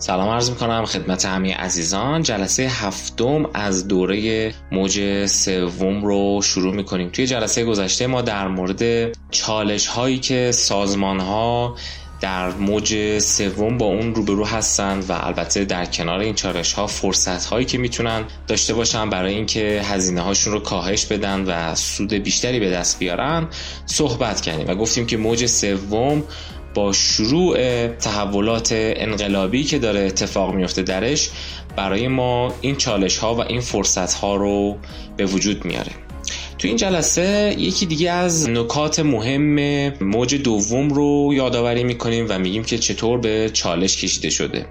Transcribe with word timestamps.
سلام 0.00 0.28
عرض 0.28 0.50
می‌کنم 0.50 0.84
خدمت 0.84 1.24
همه 1.24 1.54
عزیزان. 1.54 2.22
جلسه 2.22 2.62
هفتم 2.62 3.50
از 3.54 3.88
دوره 3.88 4.54
موج 4.72 5.26
سوم 5.26 6.04
رو 6.04 6.42
شروع 6.42 6.74
می‌کنیم. 6.74 7.08
توی 7.08 7.26
جلسه 7.26 7.64
گذشته 7.64 8.06
ما 8.06 8.22
در 8.22 8.48
مورد 8.48 9.12
چالش 9.30 9.86
هایی 9.86 10.18
که 10.18 10.52
سازمان 10.52 11.20
ها 11.20 11.76
در 12.20 12.50
موج 12.50 13.18
سوم 13.18 13.78
با 13.78 13.86
اون 13.86 14.14
روبرو 14.14 14.44
هستند 14.44 15.10
و 15.10 15.12
البته 15.12 15.64
در 15.64 15.84
کنار 15.84 16.18
این 16.18 16.34
چالش 16.34 16.72
ها 16.72 16.86
فرصت 16.86 17.44
هایی 17.44 17.66
که 17.66 17.78
می‌تونن 17.78 18.24
داشته 18.46 18.74
باشن 18.74 19.10
برای 19.10 19.34
اینکه 19.34 19.82
هزینه 19.84 20.20
هاشون 20.20 20.52
رو 20.52 20.60
کاهش 20.60 21.06
بدن 21.06 21.44
و 21.44 21.74
سود 21.74 22.12
بیشتری 22.12 22.60
به 22.60 22.70
دست 22.70 22.98
بیارن 22.98 23.46
صحبت 23.86 24.40
کردیم 24.40 24.68
و 24.68 24.74
گفتیم 24.74 25.06
که 25.06 25.16
موج 25.16 25.46
سوم 25.46 26.22
با 26.78 26.92
شروع 26.92 27.86
تحولات 27.88 28.68
انقلابی 28.72 29.64
که 29.64 29.78
داره 29.78 30.00
اتفاق 30.00 30.54
میفته 30.54 30.82
درش 30.82 31.30
برای 31.76 32.08
ما 32.08 32.54
این 32.60 32.76
چالش 32.76 33.16
ها 33.16 33.34
و 33.34 33.40
این 33.40 33.60
فرصت 33.60 34.14
ها 34.14 34.36
رو 34.36 34.76
به 35.16 35.26
وجود 35.26 35.64
میاره. 35.64 35.92
تو 36.58 36.68
این 36.68 36.76
جلسه 36.76 37.54
یکی 37.58 37.86
دیگه 37.86 38.10
از 38.10 38.48
نکات 38.48 39.00
مهم 39.00 39.58
موج 40.00 40.34
دوم 40.34 40.88
رو 40.88 41.30
یادآوری 41.34 41.84
می‌کنیم 41.84 42.26
و 42.28 42.38
میگیم 42.38 42.64
که 42.64 42.78
چطور 42.78 43.18
به 43.18 43.50
چالش 43.52 43.96
کشیده 43.96 44.30
شده. 44.30 44.66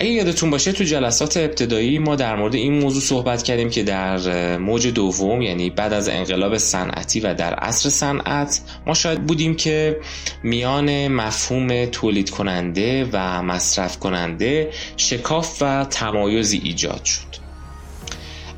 اگه 0.00 0.10
یادتون 0.10 0.50
باشه 0.50 0.72
تو 0.72 0.84
جلسات 0.84 1.36
ابتدایی 1.36 1.98
ما 1.98 2.16
در 2.16 2.36
مورد 2.36 2.54
این 2.54 2.78
موضوع 2.78 3.02
صحبت 3.02 3.42
کردیم 3.42 3.70
که 3.70 3.82
در 3.82 4.56
موج 4.56 4.86
دوم 4.86 5.42
یعنی 5.42 5.70
بعد 5.70 5.92
از 5.92 6.08
انقلاب 6.08 6.58
صنعتی 6.58 7.20
و 7.20 7.34
در 7.34 7.54
عصر 7.54 7.88
صنعت 7.88 8.60
ما 8.86 8.94
شاید 8.94 9.26
بودیم 9.26 9.56
که 9.56 10.00
میان 10.42 11.08
مفهوم 11.08 11.86
تولید 11.86 12.30
کننده 12.30 13.08
و 13.12 13.42
مصرف 13.42 13.98
کننده 13.98 14.70
شکاف 14.96 15.58
و 15.60 15.84
تمایزی 15.90 16.60
ایجاد 16.64 17.04
شد. 17.04 17.40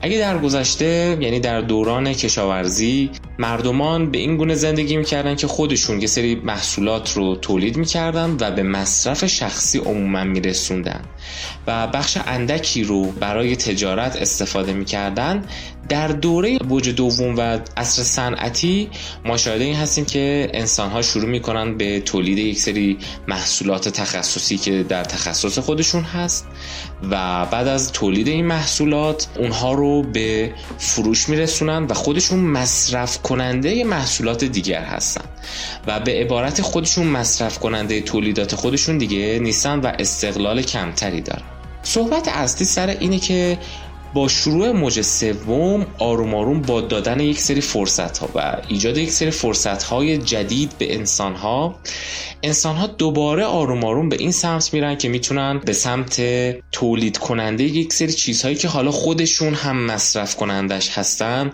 اگه 0.01 0.19
در 0.19 0.39
گذشته 0.39 1.19
یعنی 1.21 1.41
در 1.41 1.61
دوران 1.61 2.13
کشاورزی 2.13 3.11
مردمان 3.43 4.11
به 4.11 4.19
این 4.19 4.37
گونه 4.37 4.55
زندگی 4.55 4.97
می‌کردن 4.97 5.37
که 5.37 5.47
خودشون 5.47 6.01
یه 6.01 6.07
سری 6.07 6.35
محصولات 6.35 7.13
رو 7.13 7.37
تولید 7.37 7.77
می‌کردن 7.77 8.37
و 8.41 8.51
به 8.51 8.63
مصرف 8.63 9.27
شخصی 9.27 9.79
عموما 9.79 10.25
میرسوندن. 10.25 11.01
و 11.67 11.87
بخش 11.87 12.19
اندکی 12.27 12.85
رو 12.85 13.05
برای 13.05 13.57
تجارت 13.57 14.17
استفاده 14.17 14.73
می‌کردن. 14.73 15.45
در 15.89 16.09
دوره 16.09 16.59
بوج 16.59 16.89
دوم 16.89 17.37
و 17.37 17.59
عصر 17.77 18.03
صنعتی 18.03 18.91
ما 19.25 19.37
شاهده 19.37 19.65
این 19.65 19.77
هستیم 19.77 20.05
که 20.05 20.51
انسان 20.55 20.91
ها 20.91 21.03
شروع 21.03 21.29
می‌کنن 21.31 21.77
به 21.77 22.01
تولید 22.01 22.39
یک 22.39 22.61
سری 22.61 22.99
محصولات 23.29 23.89
تخصصی 23.89 24.59
که 24.59 24.83
در 24.83 25.05
تخصص 25.05 25.59
خودشون 25.59 26.03
هست 26.03 26.47
و 27.11 27.47
بعد 27.47 27.69
از 27.69 27.93
تولید 27.93 28.29
این 28.29 28.47
محصولات 28.47 29.27
اونها 29.39 29.73
رو 29.73 30.03
به 30.03 30.55
فروش 30.79 31.29
میرسونن 31.29 31.85
و 31.85 31.95
خودشون 31.95 32.39
مصرف 32.39 33.19
کننده 33.33 33.85
محصولات 33.85 34.45
دیگر 34.45 34.83
هستن 34.83 35.25
و 35.87 36.01
به 36.01 36.13
عبارت 36.13 36.63
خودشون 36.63 37.07
مصرف 37.07 37.59
کننده 37.59 38.01
تولیدات 38.01 38.55
خودشون 38.55 38.99
دیگه 38.99 39.39
نیستن 39.43 39.79
و 39.79 39.93
استقلال 39.99 40.63
کمتری 40.63 41.21
دارن. 41.21 41.43
صحبت 41.83 42.29
اصلی 42.29 42.67
سر 42.67 42.87
اینه 42.87 43.19
که 43.19 43.59
با 44.15 44.29
شروع 44.29 44.73
موج 44.73 45.01
سوم 45.01 45.87
آروم 45.99 46.35
آروم 46.35 46.63
با 46.63 46.81
دادن 46.81 47.21
یک 47.21 47.39
سری 47.39 47.61
فرصت 47.61 48.19
ها 48.19 48.29
و 48.35 48.63
ایجاد 48.69 48.97
یک 48.97 49.11
سری 49.11 49.31
فرصت 49.31 49.83
های 49.83 50.19
جدید 50.19 50.79
به 50.79 50.95
انسان 50.95 51.35
ها 51.35 51.81
انسان 52.43 52.77
ها 52.77 52.87
دوباره 52.87 53.45
آروم 53.45 53.85
آروم 53.85 54.09
به 54.09 54.17
این 54.17 54.33
سمت 54.33 54.75
میرن 54.75 54.97
که 54.97 55.09
می‌تونن 55.09 55.59
به 55.59 55.73
سمت 55.73 56.23
تولید 56.73 57.19
کننده 57.19 57.65
یک 57.65 57.93
سری 57.93 58.13
چیزهایی 58.13 58.57
که 58.57 58.69
حالا 58.69 58.91
خودشون 58.91 59.55
هم 59.55 59.87
مصرف 59.87 60.37
کنندش 60.37 60.99
هستن 60.99 61.53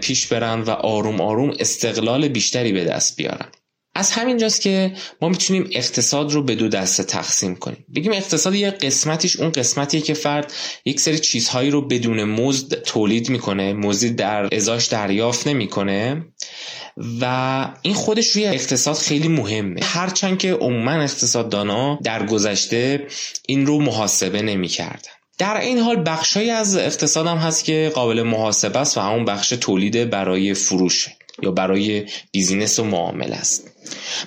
پیش 0.00 0.26
برن 0.26 0.60
و 0.60 0.70
آروم 0.70 1.20
آروم 1.20 1.52
استقلال 1.60 2.28
بیشتری 2.28 2.72
به 2.72 2.84
دست 2.84 3.16
بیارن. 3.16 3.48
از 3.96 4.10
همینجاست 4.10 4.60
که 4.60 4.92
ما 5.22 5.28
می‌تونیم 5.28 5.68
اقتصاد 5.72 6.32
رو 6.32 6.42
به 6.42 6.54
دو 6.54 6.68
دسته 6.68 7.02
تقسیم 7.02 7.56
کنیم. 7.56 7.84
بگیم 7.94 8.12
اقتصاد 8.12 8.54
یه 8.54 8.70
قسمتیش 8.70 9.36
اون 9.36 9.50
قسمتیه 9.50 10.00
که 10.00 10.14
فرد 10.14 10.52
یک 10.84 11.00
سری 11.00 11.18
چیزهایی 11.18 11.70
رو 11.70 11.88
بدون 11.88 12.24
مزد 12.24 12.82
تولید 12.82 13.30
می‌کنه 13.30 13.72
مزدی 13.72 14.10
در 14.10 14.54
ازاش 14.54 14.86
دریافت 14.86 15.46
نمی‌کنه 15.46 16.26
و 17.20 17.68
این 17.82 17.94
خودش 17.94 18.28
روی 18.28 18.46
اقتصاد 18.46 18.96
خیلی 18.96 19.28
مهمه. 19.28 19.80
هرچند 19.82 20.38
که 20.38 20.52
عموما 20.52 20.92
اقتصاددانا 20.92 21.98
در 22.04 22.26
گذشته 22.26 23.06
این 23.46 23.66
رو 23.66 23.80
محاسبه 23.80 24.42
نمی‌کردن. 24.42 25.10
در 25.38 25.60
این 25.60 25.78
حال 25.78 26.02
بخشهایی 26.06 26.50
از 26.50 26.76
اقتصاد 26.76 27.26
هم 27.26 27.36
هست 27.36 27.64
که 27.64 27.92
قابل 27.94 28.22
محاسبه 28.22 28.78
است 28.78 28.98
و 28.98 29.00
همون 29.00 29.24
بخش 29.24 29.48
تولید 29.48 30.10
برای 30.10 30.54
فروشه 30.54 31.16
یا 31.42 31.50
برای 31.50 32.06
بیزینس 32.32 32.78
و 32.78 32.84
معامله 32.84 33.36
است. 33.36 33.75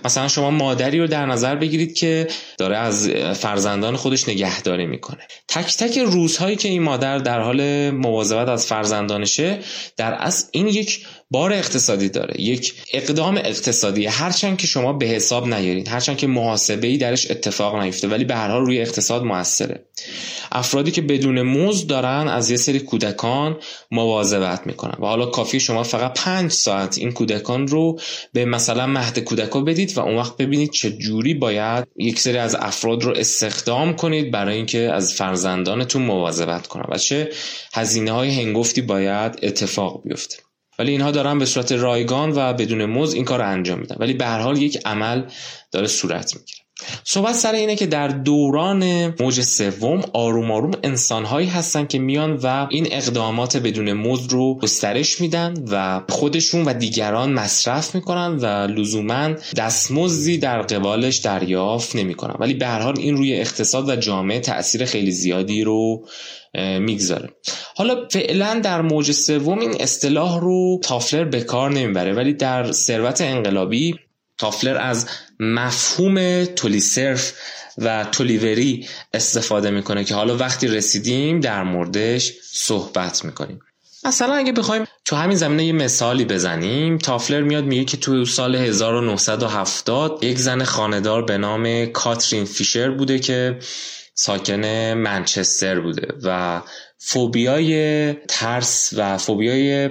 مثلا 0.06 0.28
شما 0.28 0.52
مادری 0.52 1.00
رو 1.00 1.08
در 1.08 1.26
نظر 1.26 1.56
بگیرید 1.56 1.94
که 1.94 2.28
داره 2.58 2.78
از 2.78 3.10
فرزندان 3.40 3.96
خودش 3.96 4.30
نگهداری 4.30 4.86
می‌کنه. 4.86 5.28
تک 5.48 5.78
تک 5.78 5.98
روزهایی 5.98 6.56
که 6.56 6.70
این 6.70 6.82
مادر 6.82 7.18
در 7.18 7.40
حال 7.40 7.90
مواظبت 7.90 8.50
از 8.50 8.66
فرزندانشه 8.66 9.60
در 9.98 10.18
از 10.20 10.50
این 10.52 10.68
یک 10.68 11.06
بار 11.32 11.54
اقتصادی 11.54 12.10
داره 12.10 12.42
یک 12.42 12.74
اقدام 12.94 13.38
اقتصادی. 13.38 14.06
هرچند 14.06 14.58
که 14.58 14.68
شما 14.68 14.94
به 14.94 15.06
حساب 15.06 15.54
نیارید 15.54 15.88
هرچند 15.88 16.18
که 16.18 16.28
محاسبه 16.28 16.88
ای 16.88 16.98
درش 16.98 17.32
اتفاق 17.32 17.76
نیفته 17.76 18.08
ولی 18.08 18.26
به 18.26 18.36
هر 18.36 18.48
حال 18.48 18.66
روی 18.66 18.82
اقتصاد 18.82 19.24
موثره. 19.24 19.86
افرادی 20.52 20.92
که 20.92 21.02
بدون 21.02 21.42
موز 21.42 21.88
دارن 21.88 22.28
از 22.28 22.50
یه 22.50 22.58
سری 22.58 22.80
کودکان 22.80 23.58
مواظبت 23.92 24.68
می‌کنن. 24.68 24.94
و 25.00 25.06
حالا 25.06 25.26
کافی 25.26 25.60
شما 25.60 25.84
فقط 25.84 26.14
پنج 26.14 26.52
ساعت 26.52 26.98
این 26.98 27.12
کودکان 27.12 27.68
رو 27.68 28.00
به 28.34 28.46
مثلا 28.46 28.88
مهد 28.88 29.20
کودکان 29.50 29.66
بدید 29.66 29.98
و 29.98 30.02
اون 30.02 30.18
وقت 30.18 30.38
ببینید 30.38 30.72
چه 30.72 30.92
جوری 30.92 31.34
باید 31.34 31.88
یک 31.98 32.20
سری 32.20 32.38
از 32.38 32.56
افراد 32.56 33.04
رو 33.04 33.14
استخدام 33.18 33.96
کنید 33.96 34.32
برای 34.32 34.56
اینکه 34.56 34.80
از 34.80 35.14
فرزندانتون 35.14 36.02
مواظبت 36.02 36.68
کنن 36.68 36.86
و 36.90 36.98
چه 36.98 37.30
هزینه 37.74 38.12
های 38.12 38.42
هنگفتی 38.42 38.82
باید 38.82 39.40
اتفاق 39.44 40.02
بیفته. 40.04 40.38
ولی 40.80 40.92
اینها 40.92 41.12
دارن 41.12 41.40
به 41.40 41.46
صورت 41.46 41.72
رایگان 41.72 42.32
و 42.36 42.54
بدون 42.54 42.86
موز 42.86 43.14
این 43.14 43.26
کار 43.26 43.40
رو 43.40 43.50
انجام 43.50 43.80
میدن. 43.80 43.96
ولی 44.00 44.14
به 44.14 44.26
هر 44.26 44.40
حال 44.40 44.62
یک 44.62 44.78
عمل 44.86 45.24
داره 45.72 45.88
صورت 45.88 46.36
می‌گیره. 46.36 46.60
صحبت 47.04 47.36
سر 47.36 47.54
اینه 47.54 47.76
که 47.76 47.86
در 47.86 48.08
دوران 48.08 49.14
موج 49.20 49.42
سوم 49.42 50.02
آروم 50.14 50.52
آروم 50.52 50.72
انسانهایی 50.84 51.48
هستن 51.48 51.86
که 51.86 52.00
میان 52.00 52.40
و 52.44 52.68
این 52.70 52.88
اقدامات 52.92 53.58
بدون 53.58 53.94
مزد 53.94 54.32
رو 54.32 54.58
گسترش 54.58 55.22
میدن 55.22 55.54
و 55.72 56.02
خودشون 56.10 56.66
و 56.66 56.74
دیگران 56.74 57.34
مصرف 57.34 57.96
می‌کنن 57.96 58.38
و 58.42 58.46
لزوما 58.46 59.30
دستمزدی 59.58 60.38
در 60.38 60.62
قبالش 60.62 61.18
دریافت 61.18 61.96
نمی‌کنن. 61.96 62.36
ولی 62.40 62.54
به 62.54 62.68
هر 62.68 62.80
حال 62.80 63.00
این 63.00 63.18
روی 63.18 63.34
اقتصاد 63.34 63.90
و 63.90 63.96
جامعه 63.96 64.40
تاثیر 64.40 64.86
خیلی 64.86 65.12
زیادی 65.12 65.64
رو 65.64 66.06
می‌گذاره. 66.80 67.30
حالا 67.76 67.96
فعلا 68.12 68.60
در 68.64 68.82
موج 68.82 69.12
سوم 69.12 69.60
این 69.60 69.76
اصطلاح 69.80 70.40
رو 70.40 70.80
تافلر 70.84 71.24
به 71.24 71.42
کار 71.42 71.72
نمی‌بره 71.72 72.14
ولی 72.14 72.34
در 72.34 72.72
ثروت 72.72 73.22
انقلابی 73.22 73.96
تافلر 74.40 74.78
از 74.78 75.08
مفهوم 75.40 76.46
تولیسرف 76.46 77.34
و 77.78 78.06
تولیوری 78.12 78.88
استفاده 79.14 79.70
می‌کنه 79.70 80.04
که 80.04 80.16
حالا 80.16 80.38
وقتی 80.38 80.68
رسیدیم 80.68 81.40
در 81.40 81.64
موردش 81.64 82.34
صحبت 82.52 83.26
می‌کنیم. 83.26 83.60
مثلا 84.06 84.34
اگه 84.34 84.52
بخوایم 84.52 84.86
تو 85.06 85.16
همین 85.16 85.38
زمینه 85.38 85.66
یه 85.66 85.74
مثالی 85.74 86.26
بزنیم 86.26 86.98
تافلر 86.98 87.42
میاد 87.42 87.64
میگه 87.64 87.86
که 87.86 87.98
تو 87.98 88.26
سال 88.26 88.56
1970 88.56 90.24
یک 90.24 90.38
زن 90.38 90.64
خاندار 90.64 91.26
به 91.26 91.38
نام 91.38 91.86
کاترین 91.86 92.46
فیشر 92.46 92.90
بوده 92.90 93.20
که 93.20 93.60
ساکن 94.14 94.66
منچستر 94.94 95.80
بوده 95.80 96.08
و 96.24 96.62
فوبیای 96.98 98.14
ترس 98.14 98.94
و 98.98 99.18
فوبیای 99.18 99.90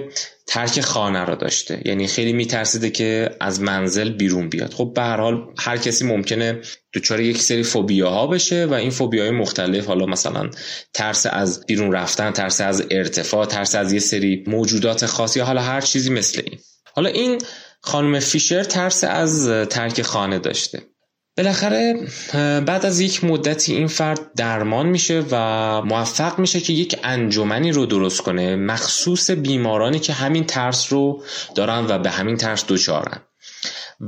ترک 0.49 0.81
خانه 0.81 1.25
را 1.25 1.35
داشته. 1.35 1.81
یعنی 1.85 2.07
خیلی 2.07 2.33
میترسیده 2.33 2.89
که 2.89 3.29
از 3.39 3.61
منزل 3.61 4.09
بیرون 4.09 4.49
بیاد. 4.49 4.73
خب 4.73 4.91
به 4.95 5.01
هر 5.01 5.17
حال 5.17 5.53
هر 5.57 5.77
کسی 5.77 6.05
ممکنه 6.05 6.61
دچار 6.93 7.19
یک 7.19 7.41
سری 7.41 7.63
فوبیاها 7.63 8.27
بشه 8.27 8.65
و 8.65 8.73
این 8.73 8.89
فوبیاهای 8.89 9.31
مختلف 9.31 9.85
حالا 9.85 10.05
مثلا 10.05 10.49
ترس 10.93 11.25
از 11.29 11.65
بیرون 11.65 11.91
رفتن 11.91 12.31
ترس 12.31 12.61
از 12.61 12.87
ارتفاع 12.91 13.45
ترس 13.45 13.75
از 13.75 13.93
یه 13.93 13.99
سری 13.99 14.43
موجودات 14.47 15.05
خاصی 15.05 15.39
حالا 15.39 15.61
هر 15.61 15.81
چیزی 15.81 16.09
مثل 16.09 16.41
این. 16.45 16.59
حالا 16.95 17.09
این 17.09 17.37
خانم 17.81 18.19
فیشر 18.19 18.63
ترس 18.63 19.03
از 19.03 19.47
ترک 19.69 20.01
خانه 20.01 20.39
داشته. 20.39 20.81
بالاخره 21.39 21.95
بعد 22.59 22.85
از 22.85 22.99
یک 22.99 23.23
مدتی 23.23 23.73
این 23.73 23.87
فرد 23.87 24.33
درمان 24.35 24.85
میشه 24.85 25.23
و 25.31 25.35
موفق 25.81 26.39
میشه 26.39 26.59
که 26.59 26.73
یک 26.73 26.99
انجمنی 27.03 27.71
رو 27.71 27.85
درست 27.85 28.21
کنه. 28.21 28.55
مخصوص 28.55 29.31
بیمارانی 29.31 29.99
که 29.99 30.13
همین 30.13 30.45
ترس 30.45 30.93
رو 30.93 31.23
دارن 31.55 31.85
و 31.89 31.99
به 31.99 32.09
همین 32.09 32.37
ترس 32.37 32.65
دچارن. 32.67 33.21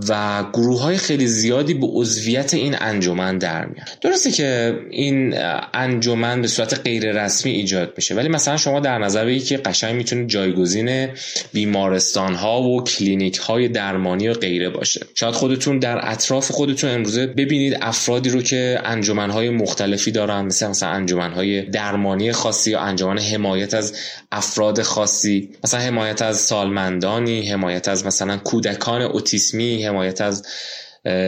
و 0.09 0.43
گروه 0.53 0.81
های 0.81 0.97
خیلی 0.97 1.27
زیادی 1.27 1.73
به 1.73 1.87
عضویت 1.87 2.53
این 2.53 2.75
انجمن 2.79 3.37
در 3.37 3.65
میان. 3.65 3.85
درسته 4.01 4.31
که 4.31 4.79
این 4.89 5.35
انجمن 5.73 6.41
به 6.41 6.47
صورت 6.47 6.79
غیر 6.79 7.23
رسمی 7.23 7.51
ایجاد 7.51 7.93
میشه 7.97 8.15
ولی 8.15 8.29
مثلا 8.29 8.57
شما 8.57 8.79
در 8.79 8.97
نظر 8.97 9.25
بگیرید 9.25 9.45
که 9.45 9.57
قشنگ 9.57 9.95
می‌تونه 9.95 10.25
جایگزین 10.25 11.07
بیمارستان 11.53 12.35
ها 12.35 12.61
و 12.61 12.83
کلینیک 12.83 13.37
های 13.37 13.67
درمانی 13.67 14.27
و 14.27 14.33
غیره 14.33 14.69
باشه. 14.69 15.05
شاید 15.15 15.33
خودتون 15.33 15.79
در 15.79 16.11
اطراف 16.11 16.51
خودتون 16.51 16.89
امروزه 16.89 17.27
ببینید 17.27 17.77
افرادی 17.81 18.29
رو 18.29 18.41
که 18.41 18.79
انجمن 18.85 19.29
های 19.29 19.49
مختلفی 19.49 20.11
دارن 20.11 20.41
مثل 20.45 20.67
مثلا 20.67 20.89
انجمن 20.89 21.33
های 21.33 21.61
درمانی 21.61 22.31
خاصی 22.31 22.71
یا 22.71 22.79
انجمن 22.79 23.19
حمایت 23.19 23.73
از 23.73 23.93
افراد 24.31 24.81
خاصی 24.81 25.49
مثلا 25.63 25.79
حمایت 25.79 26.21
از 26.21 26.37
سالمندانی 26.37 27.49
حمایت 27.49 27.87
از 27.87 28.05
مثلا 28.05 28.37
کودکان 28.37 29.01
اوتیسمی 29.41 29.83
حمایت 29.83 30.21
از 30.21 30.43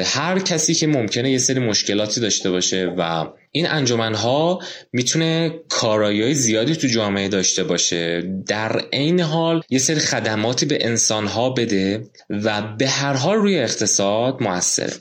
هر 0.05 0.39
کسی 0.39 0.73
که 0.73 0.87
ممکنه 0.87 1.31
یه 1.31 1.37
سری 1.37 1.59
مشکلاتی 1.59 2.21
داشته 2.21 2.51
باشه 2.51 2.93
و 2.97 3.25
این 3.55 3.65
ها 4.15 4.59
می‌تونه 4.93 5.53
کارایی 5.69 6.33
زیادی 6.33 6.75
تو 6.75 6.87
جامعه 6.87 7.27
داشته 7.27 7.63
باشه. 7.63 8.21
در 8.47 8.81
عین 8.93 9.19
حال 9.19 9.61
یه 9.69 9.79
سری 9.79 9.99
خدماتی 9.99 10.65
به 10.65 10.85
انسانها 10.85 11.49
بده 11.49 12.09
و 12.29 12.61
به 12.61 12.87
هر 12.87 13.13
حال 13.13 13.37
روی 13.37 13.59
اقتصاد 13.59 14.43
موثره 14.43 14.93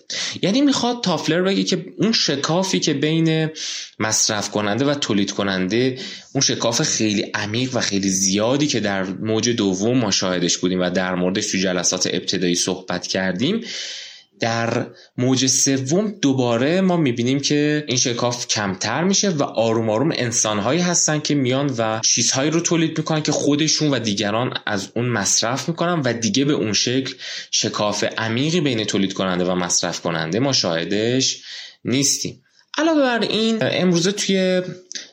یعنی 0.43 0.61
می‌خواد 0.61 1.03
تافلر 1.03 1.43
بگه 1.43 1.65
که 1.65 1.85
اون 1.99 2.13
شکافی 2.13 2.81
که 2.81 2.95
بین 2.95 3.51
مصرف 3.99 4.51
کننده 4.51 4.85
و 4.85 4.95
تولید 4.95 5.31
کننده 5.31 5.99
اون 6.35 6.43
شکاف 6.43 6.83
خیلی 6.83 7.23
عمیق 7.35 7.77
و 7.77 7.81
خیلی 7.81 8.09
زیادی 8.09 8.67
که 8.67 8.81
در 8.81 9.03
موج 9.03 9.51
دوم 9.51 9.99
ما 9.99 10.11
شاهدش 10.11 10.59
بودیم 10.59 10.81
و 10.81 10.91
در 10.91 11.15
موردش 11.15 11.53
تو 11.53 11.59
جلسات 11.59 12.09
ابتدایی 12.13 12.55
صحبت 12.55 13.07
کردیم 13.07 13.61
در 14.43 14.87
موج 15.19 15.47
سوم 15.47 16.11
دوباره 16.11 16.81
ما 16.81 16.97
می‌بینیم 16.97 17.41
که 17.41 17.85
این 17.89 17.97
شکاف 17.97 18.47
کمتر 18.49 19.05
میشه 19.05 19.31
و 19.31 19.43
آروم 19.43 19.91
آروم 19.91 20.13
انسانهایی 20.15 20.81
هستن 20.81 21.21
که 21.21 21.35
میان 21.35 21.75
و 21.79 22.01
چیزهایی 22.05 22.51
رو 22.51 22.61
تولید 22.61 22.99
می‌کنن 22.99 23.23
که 23.23 23.33
خودشون 23.33 23.91
و 23.91 23.99
دیگران 23.99 24.55
از 24.67 24.89
اون 24.95 25.09
مصرف 25.09 25.69
می‌کنن 25.69 26.03
و 26.05 26.13
دیگه 26.13 26.45
به 26.45 26.53
اون 26.53 26.73
شکل 26.73 27.15
شکاف 27.51 28.05
عمیقی 28.19 28.61
بین 28.61 28.85
تولید 28.85 29.13
کننده 29.13 29.45
و 29.45 29.55
مصرف 29.55 30.01
کننده 30.01 30.41
ما 30.41 30.53
شاهدش 30.53 31.43
نیستیم. 31.85 32.43
علاوه 32.79 33.01
بر 33.01 33.21
این 33.21 33.59
امروزه 33.61 34.13
توی 34.13 34.63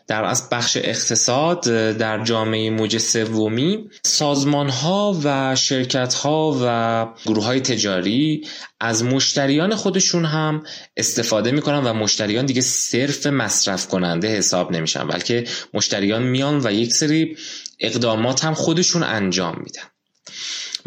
در 0.08 0.24
از 0.24 0.50
بخش 0.50 0.78
اقتصاد 0.78 1.62
در 1.98 2.24
جامعه 2.24 2.70
موج 2.70 2.98
سومی 2.98 3.90
سازمان 4.04 4.70
ها 4.70 5.20
و 5.24 5.56
شرکت 5.56 6.14
ها 6.14 6.60
و 6.64 7.08
گروه 7.26 7.46
های 7.46 7.60
تجاری 7.60 8.48
از 8.80 9.04
مشتریان 9.04 9.76
خودشون 9.76 10.26
هم 10.26 10.64
استفاده 10.98 11.52
می‌کنن 11.52 11.84
و 11.84 11.94
مشتریان 11.94 12.46
دیگه 12.46 12.62
صرف 12.62 13.28
مصرف 13.28 13.88
کننده 13.88 14.28
حساب 14.28 14.72
نمیشن 14.72 15.08
بلکه 15.08 15.48
مشتریان 15.74 16.24
میان 16.24 16.62
و 16.64 16.72
یک 16.72 16.94
سری 16.94 17.38
اقدامات 17.80 18.46
هم 18.46 18.54
خودشون 18.54 19.04
انجام 19.04 19.56
میدن. 19.64 19.84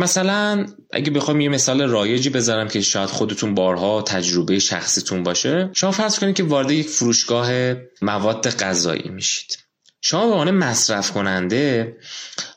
مثلا 0.02 0.66
اگه 0.92 1.10
بخوام 1.10 1.40
یه 1.40 1.48
مثال 1.48 1.82
رایجی 1.82 2.30
بذارم 2.30 2.68
که 2.68 2.80
شاید 2.80 3.08
خودتون 3.08 3.54
بارها 3.54 4.02
تجربه 4.02 4.58
شخصیتون 4.58 5.22
باشه 5.22 5.70
شما 5.74 5.90
فرض 5.90 6.18
کنید 6.18 6.36
که 6.36 6.42
وارد 6.42 6.70
یک 6.70 6.88
فروشگاه 6.88 7.74
مواد 8.02 8.50
غذایی 8.50 9.08
میشید. 9.08 9.58
شما 10.04 10.26
به 10.26 10.32
عنوان 10.32 10.50
مصرف 10.50 11.10
کننده 11.10 11.96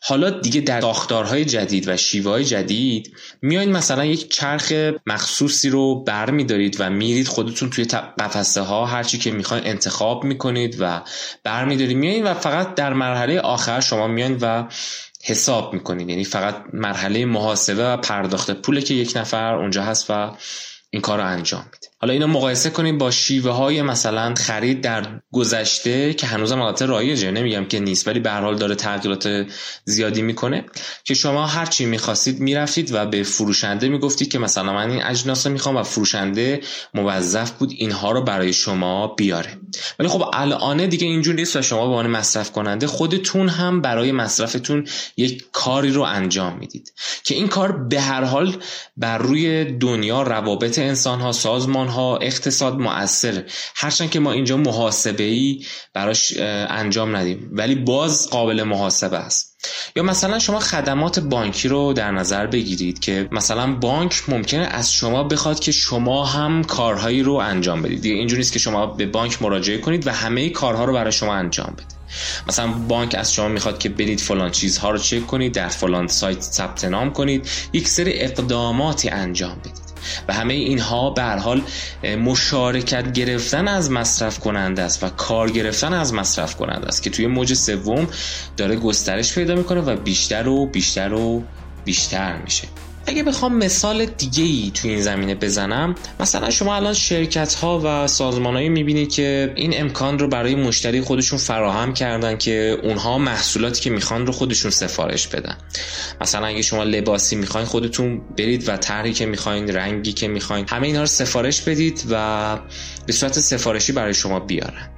حالا 0.04 0.30
دیگه 0.30 0.62
در 0.62 0.82
ساختارهای 0.82 1.46
جدید 1.46 1.88
و 1.88 1.98
شیوه 1.98 2.32
های 2.32 2.46
جدید 2.46 3.18
میایید 3.42 3.70
مثلا 3.70 4.06
یک 4.06 4.30
چرخ 4.30 4.74
مخصوصی 5.08 5.70
رو 5.70 6.04
بر 6.04 6.32
میدارید 6.32 6.76
و 6.80 6.90
میرید 6.90 7.28
خودتون 7.28 7.70
توی 7.70 7.86
قفسه 8.20 8.62
ها 8.62 8.86
هرچی 8.86 9.18
که 9.18 9.32
می‌خواین 9.32 9.68
انتخاب 9.68 10.24
می‌کنید 10.24 10.78
و 10.80 11.02
بر 11.44 11.66
میدارید 11.66 11.98
میایید 11.98 12.26
و 12.26 12.34
فقط 12.34 12.76
در 12.76 12.94
مرحله 12.94 13.40
آخر 13.40 13.80
شما 13.80 14.08
میایید 14.08 14.38
و 14.42 14.68
حساب 15.26 15.74
می‌کنید 15.74 16.10
یعنی 16.10 16.24
فقط 16.24 16.64
مرحله 16.74 17.26
محاسبه 17.26 17.94
و 17.94 17.98
پرداخت 17.98 18.52
پوله 18.52 18.82
که 18.82 18.94
یک 18.94 19.14
نفر 19.16 19.56
اونجا 19.56 19.84
هست 19.84 20.06
و 20.10 20.32
این 20.90 21.02
کار 21.02 21.18
رو 21.18 21.26
انجام 21.26 21.64
میده. 21.74 21.95
حالا 22.02 22.14
اینو 22.14 22.28
مقایسه 22.28 22.70
کنیم 22.70 22.98
با 22.98 23.12
شیوه 23.12 23.52
های 23.52 23.82
مثلا 23.82 24.34
خرید 24.36 24.82
در 24.82 25.22
گذشته 25.32 26.14
که 26.14 26.28
هنوزم 26.28 26.62
البته 26.62 26.86
رایجه. 26.86 27.32
نمیگم 27.32 27.66
که 27.66 27.80
نیست 27.80 28.08
ولی 28.08 28.20
به 28.20 28.32
حال 28.32 28.56
داره 28.56 28.76
تغییرات 28.76 29.46
زیادی 29.86 30.22
می‌کنه 30.22 30.66
که 31.04 31.14
شما 31.14 31.46
هر 31.46 31.66
چی 31.66 31.86
می‌خواستید 31.86 32.40
می‌رفتید 32.40 32.94
و 32.94 33.06
به 33.06 33.24
فروشنده 33.24 33.90
می‌گفتید 33.90 34.32
که 34.32 34.40
مثلا 34.40 34.74
من 34.74 34.92
این 34.92 35.04
اجناس 35.04 35.48
رو 35.48 35.54
می‌خوام 35.54 35.76
و 35.76 35.84
فروشنده 35.84 36.62
موظف 36.94 37.52
بود 37.52 37.72
اینها 37.78 38.12
رو 38.12 38.22
برای 38.22 38.54
شما 38.54 39.08
بیاره. 39.08 39.58
ولی 40.00 40.08
خب 40.08 40.30
الان 40.34 40.86
دیگه 40.86 41.08
اینجور 41.08 41.36
نیست 41.36 41.56
و 41.56 41.62
شما 41.62 41.80
به 41.80 41.86
عنوان 41.86 42.08
مصرف 42.08 42.52
کننده 42.52 42.88
خودتون 42.88 43.50
هم 43.50 43.82
برای 43.82 44.12
مصرفتون 44.12 44.88
یک 45.18 45.46
کاری 45.52 45.92
رو 45.92 46.02
انجام 46.02 46.58
می‌دید 46.58 46.94
که 47.24 47.36
این 47.36 47.48
کار 47.48 47.72
به 47.72 48.02
هر 48.02 48.24
حال 48.24 48.56
بر 48.98 49.18
روی 49.18 49.66
دنیا 49.66 50.22
روابط 50.22 50.80
انسان 50.80 51.22
ها 51.22 51.32
سازمان 51.32 51.85
ها 51.88 52.18
اقتصاد 52.18 52.80
مؤثر 52.80 53.44
هرچند 53.76 54.10
که 54.10 54.20
ما 54.20 54.32
اینجا 54.32 54.58
محاسبه 54.58 55.24
ای 55.24 55.66
براش 55.94 56.34
انجام 56.70 57.16
ندیم 57.16 57.50
ولی 57.52 57.76
باز 57.76 58.30
قابل 58.30 58.64
محاسبه 58.64 59.18
است. 59.18 59.56
یا 59.96 60.04
مثلا 60.04 60.40
شما 60.40 60.60
خدمات 60.60 61.20
بانکی 61.20 61.68
رو 61.68 61.94
در 61.94 62.12
نظر 62.12 62.48
بگیرید 62.48 63.00
که 63.00 63.28
مثلا 63.32 63.76
بانک 63.76 64.24
ممکنه 64.28 64.66
از 64.66 64.94
شما 64.94 65.24
بخواد 65.24 65.60
که 65.60 65.72
شما 65.72 66.26
هم 66.26 66.64
کارهایی 66.64 67.24
رو 67.24 67.34
انجام 67.34 67.82
بدید. 67.82 68.02
دیگه 68.02 68.16
اینجوری 68.16 68.40
نیست 68.40 68.54
که 68.54 68.60
شما 68.60 68.86
به 68.86 69.06
بانک 69.06 69.42
مراجعه 69.42 69.78
کنید 69.78 70.08
و 70.08 70.12
همه 70.12 70.50
کارها 70.50 70.86
رو 70.86 70.94
برای 70.94 71.12
شما 71.12 71.34
انجام 71.34 71.74
بدید. 71.74 71.96
مثلا 72.48 72.68
بانک 72.68 73.16
از 73.18 73.34
شما 73.34 73.48
می‌خواد 73.48 73.80
که 73.80 73.90
برید 73.90 74.20
فلان 74.20 74.52
چیزها 74.52 74.92
رو 74.92 74.98
چک 74.98 75.28
کنید 75.28 75.54
در 75.54 75.68
فلان 75.68 76.08
سایت 76.08 76.42
ثبت 76.42 76.86
نام 76.86 77.14
کنید 77.14 77.50
یک 77.74 77.88
سری 77.88 78.14
اقداماتی 78.14 79.10
انجام 79.10 79.60
بدید. 79.60 79.85
و 80.28 80.34
همه 80.34 80.54
اینها 80.54 81.10
به 81.10 81.24
حال 81.24 81.62
مشارکت 82.04 83.12
گرفتن 83.12 83.68
از 83.68 83.92
مصرف 83.92 84.40
کننده 84.40 84.82
است 84.82 85.04
و 85.04 85.10
کار 85.10 85.52
گرفتن 85.52 85.94
از 85.94 86.14
مصرف 86.14 86.56
کننده 86.56 86.88
است 86.88 87.04
که 87.04 87.10
توی 87.10 87.28
موج 87.28 87.54
سوم 87.54 88.08
داره 88.58 88.76
گسترش 88.76 89.34
پیدا 89.34 89.56
می‌کنه 89.56 89.82
و 89.82 89.96
بیشتر 89.96 90.48
و 90.48 90.66
بیشتر 90.66 91.14
و 91.14 91.44
بیشتر 91.86 92.42
میشه. 92.42 92.68
اگه 93.08 93.24
بخوام 93.24 93.56
مثال 93.58 94.06
دیگه 94.06 94.44
ای 94.44 94.72
تو 94.74 94.88
این 94.88 95.02
زمینه 95.02 95.36
بزنم 95.36 95.96
مثلا 96.20 96.50
شما 96.50 96.76
الان 96.76 96.94
شرکت 96.94 97.54
ها 97.54 97.82
و 97.84 98.08
سازمانهایی 98.08 98.70
می‌بینید 98.70 99.12
که 99.12 99.54
این 99.56 99.82
امکان 99.82 100.20
رو 100.20 100.28
برای 100.28 100.56
مشتری 100.56 101.02
خودشون 101.02 101.40
فراهم 101.40 101.94
کردن 101.94 102.38
که 102.38 102.78
اونها 102.84 103.18
محصولاتی 103.18 103.82
که 103.82 103.90
می‌خوان 103.90 104.26
رو 104.26 104.32
خودشون 104.32 104.72
سفارش 104.72 105.28
بدن. 105.28 105.58
مثلا 106.22 106.48
اگه 106.48 106.62
شما 106.62 106.84
لباسی 106.84 107.36
می‌خواین 107.36 107.68
خودتون 107.68 108.22
برید 108.38 108.70
و 108.70 108.78
طرحی 108.78 109.14
که 109.14 109.26
می‌خواین 109.26 109.76
رنگی 109.76 110.14
که 110.14 110.28
می‌خواین 110.28 110.66
همه 110.70 110.88
اینها 110.88 111.02
رو 111.02 111.08
سفارش 111.08 111.62
بدید 111.62 112.04
و 112.10 112.58
به 113.06 113.14
صورت 113.14 113.40
سفارشی 113.40 113.92
برای 113.92 114.14
شما 114.14 114.40
بیارن. 114.40 114.95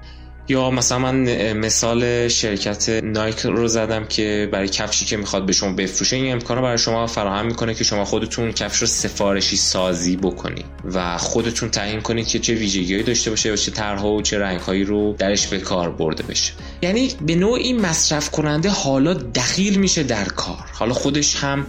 یا 0.50 0.70
مثلا 0.70 1.00
من 1.00 1.54
مثال 1.54 2.28
شرکت 2.28 2.90
نایک 2.90 3.40
رو 3.40 3.68
زدم 3.68 4.06
که 4.06 4.50
برای 4.52 4.68
کفشی 4.68 5.06
که 5.06 5.18
می‌خواد 5.18 5.46
به 5.46 5.54
شما 5.54 5.74
بفروشه 5.74 6.16
این 6.16 6.32
امکان 6.32 6.58
رو 6.58 6.64
برای 6.64 6.78
شما 6.78 7.08
فراهم 7.08 7.46
می‌کنه 7.46 7.74
که 7.74 7.84
شما 7.84 8.06
خودتون 8.06 8.52
کفش 8.52 8.78
رو 8.78 8.88
سفارشی 8.88 9.58
سازی 9.58 10.16
بکنید 10.16 10.66
و 10.94 11.18
خودتون 11.18 11.70
تعیین 11.70 12.02
کنید 12.02 12.28
که 12.28 12.40
چه 12.40 12.54
ویژگیهایی 12.54 13.04
داشته 13.04 13.30
باشه 13.30 13.54
و 13.54 13.56
چه 13.56 13.72
طرحها 13.72 14.12
و 14.12 14.22
چه 14.22 14.40
رنگهایی 14.40 14.84
رو 14.84 15.16
درش 15.20 15.48
به 15.48 15.60
کار 15.60 15.92
برده 15.92 16.24
بشه. 16.24 16.54
یعنی 16.82 17.12
به 17.26 17.36
نوعی 17.36 17.74
مصرف 17.74 18.32
کننده 18.32 18.70
حالا 18.70 19.14
دخیل 19.14 19.80
میشه 19.80 20.04
در 20.04 20.26
کار. 20.26 20.66
حالا 20.74 20.94
خودش 20.94 21.36
هم 21.36 21.66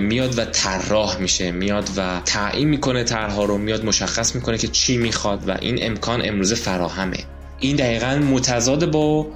میاد 0.00 0.38
و 0.38 0.44
طراح 0.44 1.20
میشه 1.20 1.50
میاد 1.50 1.90
و 1.96 2.20
تعیین 2.24 2.68
می‌کنه 2.68 3.04
طرحها 3.04 3.44
رو 3.44 3.58
میاد 3.58 3.84
مشخص 3.84 4.34
می‌کنه 4.34 4.58
که 4.58 4.68
چی 4.68 4.96
می‌خواد 4.96 5.48
و 5.48 5.56
این 5.60 5.78
امکان 5.82 6.22
امروزه 6.24 6.54
فراهمه. 6.54 7.16
این 7.60 7.76
دقیقا 7.76 8.14
متضاد 8.16 8.90
با 8.90 9.26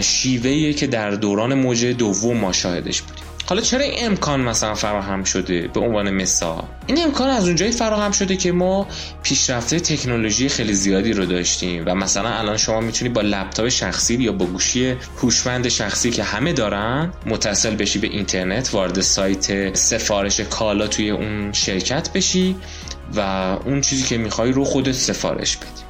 شیوهی 0.00 0.74
که 0.74 0.86
در 0.86 1.10
دوران 1.10 1.54
موج 1.54 1.84
دوم 1.84 2.36
ما 2.36 2.52
شاهدش 2.52 3.02
بودیم. 3.02 3.24
حالا 3.46 3.62
چرا 3.62 3.80
این 3.80 4.06
امکان 4.06 4.40
مثلا 4.40 4.74
فراهم 4.74 5.24
شده 5.24 5.68
به 5.68 5.80
عنوان 5.80 6.10
مثال؟ 6.10 6.62
این 6.86 7.02
امکان 7.02 7.30
از 7.30 7.46
اونجایی 7.46 7.72
فراهم 7.72 8.10
شده 8.10 8.36
که 8.36 8.52
ما 8.52 8.86
پیشرفته 9.22 9.80
تکنولوژی 9.80 10.48
خیلی 10.48 10.74
زیادی 10.74 11.12
رو 11.12 11.26
داشتیم 11.26 11.82
و 11.86 11.94
مثلا 11.94 12.28
الان 12.28 12.56
شما 12.56 12.80
می‌تونی 12.80 13.08
با 13.08 13.20
لپتاپ 13.20 13.68
شخصی 13.68 14.14
یا 14.14 14.32
با 14.32 14.46
گوشی 14.46 14.94
هوشمند 15.22 15.68
شخصی 15.68 16.10
که 16.10 16.22
همه 16.22 16.52
دارن 16.52 17.12
متصل 17.26 17.74
بشی 17.74 17.98
به 17.98 18.06
اینترنت 18.06 18.74
وارد 18.74 19.00
سایت 19.00 19.76
سفارش 19.76 20.40
کالا 20.40 20.86
توی 20.86 21.10
اون 21.10 21.52
شرکت 21.52 22.12
بشی 22.12 22.56
و 23.16 23.20
اون 23.64 23.80
چیزی 23.80 24.02
که 24.02 24.18
می‌خوای 24.18 24.52
رو 24.52 24.64
خودت 24.64 24.92
سفارش 24.92 25.56
بدی. 25.56 25.89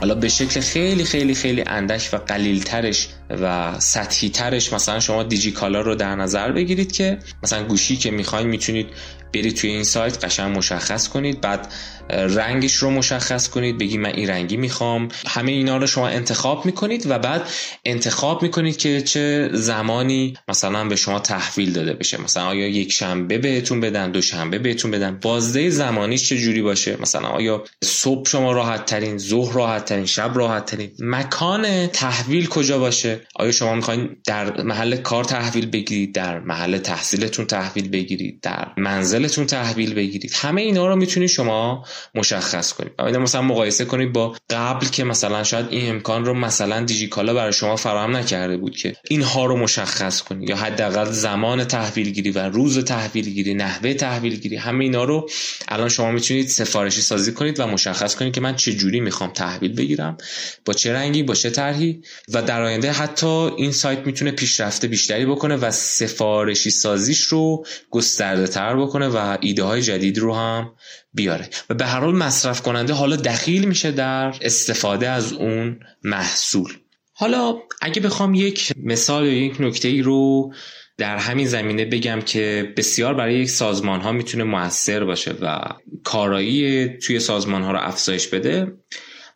حالا 0.00 0.14
به 0.14 0.28
شکل 0.28 0.60
خیلی 0.60 1.04
خیلی 1.04 1.34
خیلی 1.34 1.64
اندک 1.66 2.10
و 2.12 2.16
قلیلترش 2.16 3.08
و 3.30 3.74
سطحی 3.80 4.28
ترش 4.28 4.72
مثلا 4.72 5.00
شما 5.00 5.22
دیجیکالا 5.22 5.80
رو 5.80 5.94
در 5.94 6.14
نظر 6.14 6.52
بگیرید 6.52 6.92
که 6.92 7.18
مثلا 7.42 7.64
گوشی 7.64 7.96
که 7.96 8.10
می‌خواین 8.10 8.46
می‌تونید 8.46 8.86
برید 9.34 9.56
توی 9.56 9.70
این 9.70 9.84
سایت 9.84 10.24
قشنگ 10.24 10.56
مشخص 10.56 11.08
کنید 11.08 11.40
بعد 11.40 11.72
رنگش 12.10 12.74
رو 12.74 12.90
مشخص 12.90 13.48
کنید 13.48 13.78
بگی 13.78 13.98
من 13.98 14.10
این 14.10 14.28
رنگی 14.28 14.56
می‌خوام. 14.56 15.08
همه 15.26 15.52
اینا 15.52 15.76
رو 15.76 15.86
شما 15.86 16.08
انتخاب 16.08 16.66
می‌کنید 16.66 17.06
و 17.10 17.18
بعد 17.18 17.42
انتخاب 17.84 18.42
می‌کنید 18.42 18.76
که 18.76 19.02
چه 19.02 19.50
زمانی 19.52 20.34
مثلا 20.48 20.84
به 20.84 20.96
شما 20.96 21.18
تحویل 21.18 21.72
داده 21.72 21.92
بشه. 21.92 22.20
مثلا 22.20 22.46
آیا 22.46 22.68
یک 22.68 22.92
شنبه 22.92 23.38
بهتون 23.38 23.80
بدن 23.80 24.10
دو 24.10 24.22
شنبه 24.22 24.58
بهتون 24.58 24.90
بدن 24.90 25.18
بازده 25.22 25.70
زمانیش 25.70 26.28
چه 26.28 26.38
جوری 26.38 26.62
باشه؟ 26.62 26.96
مثلا 27.00 27.28
آیا 27.28 27.64
صبح 27.84 28.28
شما 28.28 28.52
راحت 28.52 28.86
ترین 28.86 29.18
ظهر 29.18 29.52
راحت 29.52 29.84
ترین 29.84 30.06
شب 30.06 30.32
راحت 30.34 30.66
ترین 30.66 30.90
مکان 30.98 31.86
تحویل 31.86 32.46
کجا 32.46 32.78
باشه؟ 32.78 33.17
آیا 33.34 33.52
شما 33.52 33.74
می‌خواین 33.74 34.16
در 34.26 34.62
محل 34.62 34.96
کار 34.96 35.24
تحویل 35.24 35.66
بگیرید 35.66 36.14
در 36.14 36.38
محل 36.38 36.78
تحصیلتون 36.78 37.46
تحویل 37.46 37.88
بگیرید 37.88 38.40
در 38.40 38.68
منزلتون 38.76 39.46
تحویل 39.46 39.94
بگیرید؟ 39.94 40.32
همه 40.34 40.60
اینا 40.60 40.86
رو 40.86 40.96
می‌تونید 40.96 41.28
شما 41.28 41.84
مشخص 42.14 42.72
کنید. 42.72 42.92
و 42.98 43.20
مثلا 43.20 43.42
مقایسه 43.42 43.84
کنید 43.84 44.12
با 44.12 44.36
قبل 44.50 44.86
که 44.86 45.04
مثلا 45.04 45.44
شاید 45.44 45.66
این 45.70 45.90
امکان 45.90 46.24
رو 46.24 46.34
مثلا 46.34 46.84
دیجیکالا 46.84 47.34
برای 47.34 47.52
شما 47.52 47.76
فراهم 47.76 48.16
نکرده 48.16 48.56
بود 48.56 48.76
که 48.76 48.96
اینها 49.08 49.44
رو 49.44 49.56
مشخص 49.56 50.22
کنید. 50.22 50.48
یا 50.48 50.56
حداقل 50.56 51.10
زمان 51.10 51.64
تحویل 51.64 52.10
گیری 52.10 52.30
و 52.30 52.38
روز 52.38 52.84
تحویل 52.84 53.30
گیری 53.30 53.54
نحوه 53.54 53.94
تحویل 53.94 54.36
گیری 54.36 54.56
همه 54.56 54.84
اینا 54.84 55.04
رو 55.04 55.28
الان 55.68 55.88
شما 55.88 56.10
می‌تونید 56.10 56.48
سفارشی 56.48 57.00
سازی 57.00 57.32
کنید 57.32 57.60
و 57.60 57.66
مشخص 57.66 58.14
کنید 58.14 58.34
که 58.34 58.40
من 58.40 58.56
چه 58.56 58.72
جوری 58.72 59.00
می‌خوام 59.00 59.30
تحویل 59.30 59.74
بگیرم 59.74 60.16
با 60.64 60.72
چه 60.72 60.92
رنگی 60.92 61.22
با 61.22 61.34
چه 61.34 61.50
طرحی 61.50 62.02
و 62.28 62.42
در 62.42 62.62
آینده 62.62 62.92
حتی 63.08 63.50
این 63.56 63.72
سایت 63.72 64.06
می‌تونه 64.06 64.30
پیشرفته 64.30 64.88
بیشتری 64.88 65.26
بکنه 65.26 65.56
و 65.56 65.70
سفارشی 65.70 66.70
سازیش 66.70 67.22
رو 67.22 67.64
گسترده 67.90 68.46
تر 68.46 68.76
بکنه 68.76 69.08
و 69.08 69.36
ایده 69.40 69.62
های 69.62 69.82
جدید 69.82 70.18
رو 70.18 70.34
هم 70.34 70.72
بیاره. 71.14 71.48
و 71.70 71.74
به 71.74 71.86
هر 71.86 72.00
حال 72.00 72.14
مصرف 72.14 72.62
کننده 72.62 72.92
حالا 72.92 73.16
دخیل 73.16 73.64
میشه 73.64 73.90
در 73.90 74.34
استفاده 74.40 75.08
از 75.08 75.32
اون 75.32 75.80
محصول. 76.04 76.72
حالا 77.12 77.54
اگه 77.82 78.00
بخوام 78.00 78.34
یک 78.34 78.72
مثال 78.82 79.26
یا 79.26 79.32
یک 79.32 79.60
نکته 79.60 79.88
ای 79.88 80.02
رو 80.02 80.52
در 80.98 81.16
همین 81.16 81.46
زمینه 81.46 81.84
بگم 81.84 82.20
که 82.20 82.74
بسیار 82.76 83.14
برای 83.14 83.34
یک 83.34 83.50
سازمان 83.50 84.00
ها 84.00 84.12
می‌تونه 84.12 84.44
موثر 84.44 85.04
باشه 85.04 85.34
و 85.42 85.58
کارایی 86.04 86.88
توی 86.88 87.20
سازمان 87.20 87.62
ها 87.62 87.72
رو 87.72 87.78
افزایش 87.80 88.26
بده 88.26 88.72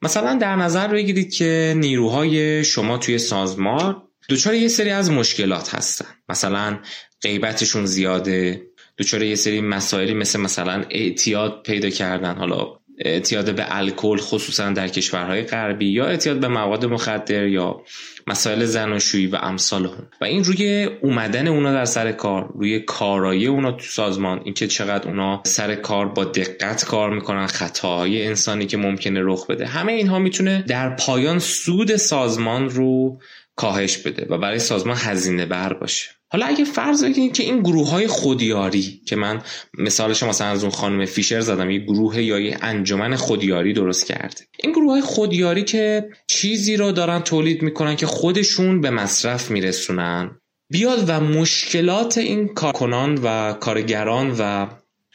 مثلا 0.03 0.35
در 0.35 0.57
نظر 0.57 0.89
بگیرید 0.89 1.35
که 1.35 1.75
نیروهای 1.77 2.65
شما 2.65 2.99
توی 2.99 3.19
سازمان 3.19 4.03
دچار 4.29 4.55
یه 4.55 4.69
سری 4.69 4.91
از 4.91 5.11
مشکلات 5.11 5.75
هستن. 5.75 6.07
مثلا 6.29 6.79
غیبتشون 7.23 7.87
زیاده. 7.87 8.67
دچار 8.99 9.23
یه 9.23 9.35
سری 9.35 9.61
مسائلی 9.61 10.15
مثل 10.15 10.41
مثلا 10.41 10.85
اعتیاد 10.91 11.63
پیدا 11.63 11.91
کردن. 11.91 12.37
حالا 12.37 12.79
اعتیاد 13.05 13.55
به 13.55 13.65
الکل 13.69 14.17
خصوصا 14.17 14.71
در 14.71 14.89
کشورهای 14.89 15.43
غربی 15.43 15.87
یا 15.87 16.07
اعتیاد 16.07 16.41
به 16.41 16.49
مواد 16.49 16.85
مخدر 16.85 17.47
یا 17.47 17.83
مسائل 18.27 18.65
زناشویی 18.65 19.27
و 19.27 19.37
امثال 19.37 19.85
هم 19.85 20.09
و 20.21 20.25
این 20.25 20.45
روی 20.45 20.89
اومدن 21.03 21.49
اونا 21.49 21.73
در 21.73 21.85
سر 21.85 22.13
کار 22.13 22.53
روی 22.55 22.81
کارایی 22.81 23.47
اونا 23.47 23.73
تو 23.73 23.85
سازمان 23.85 24.41
اینکه 24.45 24.67
چقدر 24.67 25.09
اونا 25.09 25.41
سر 25.45 25.75
کار 25.75 26.09
با 26.09 26.25
دقت 26.25 26.85
کار 26.85 27.15
می‌کنن 27.15 27.47
خطاهای 27.47 28.27
انسانی 28.27 28.67
که 28.67 28.77
ممکنه 28.77 29.21
رخ 29.23 29.47
بده. 29.47 29.67
همه 29.67 29.93
اینها 29.93 30.19
می‌تونه 30.19 30.65
در 30.69 30.97
پایان 30.97 31.39
سود 31.39 31.97
سازمان 31.97 32.71
رو 32.71 33.21
کاهش 33.57 33.99
بده 33.99 34.27
و 34.31 34.39
برای 34.39 34.59
سازمان 34.59 34.97
هزینه 35.01 35.47
بر 35.47 35.73
باشه. 35.73 36.11
حالا 36.33 36.47
اگه 36.47 36.65
فرض 36.65 37.05
بگیریم 37.05 37.33
که 37.33 37.43
این 37.43 37.61
گروه 37.63 37.91
های 37.91 38.07
خودیاری 38.07 39.01
که 39.07 39.17
من 39.17 39.43
مثالش 39.79 40.23
مثلا 40.23 40.47
از 40.47 40.63
اون 40.63 40.73
خانم 40.73 41.05
فیشر 41.05 41.41
زدم 41.41 41.71
یه 41.71 41.79
گروه 41.79 42.23
یا 42.23 42.41
یه 42.41 42.59
انجمن 42.63 43.17
خودیاری 43.17 43.73
درست 43.73 44.07
کرده. 44.07 44.41
این 44.59 44.73
گروه 44.73 44.91
های 44.91 45.01
خودیاری 45.01 45.65
که 45.65 46.09
چیزی 46.27 46.77
رو 46.77 46.93
دارن 46.93 47.21
تولید 47.21 47.63
می‌کنن 47.63 47.97
که 47.97 48.07
خودشون 48.07 48.81
به 48.81 48.91
مصرف 48.91 49.51
میرسونن. 49.51 50.31
بیاد 50.71 51.05
و 51.09 51.21
مشکلات 51.21 52.19
این 52.19 52.49
کارکنان 52.49 53.21
و 53.23 53.53
کارگران 53.53 54.37
و 54.39 54.67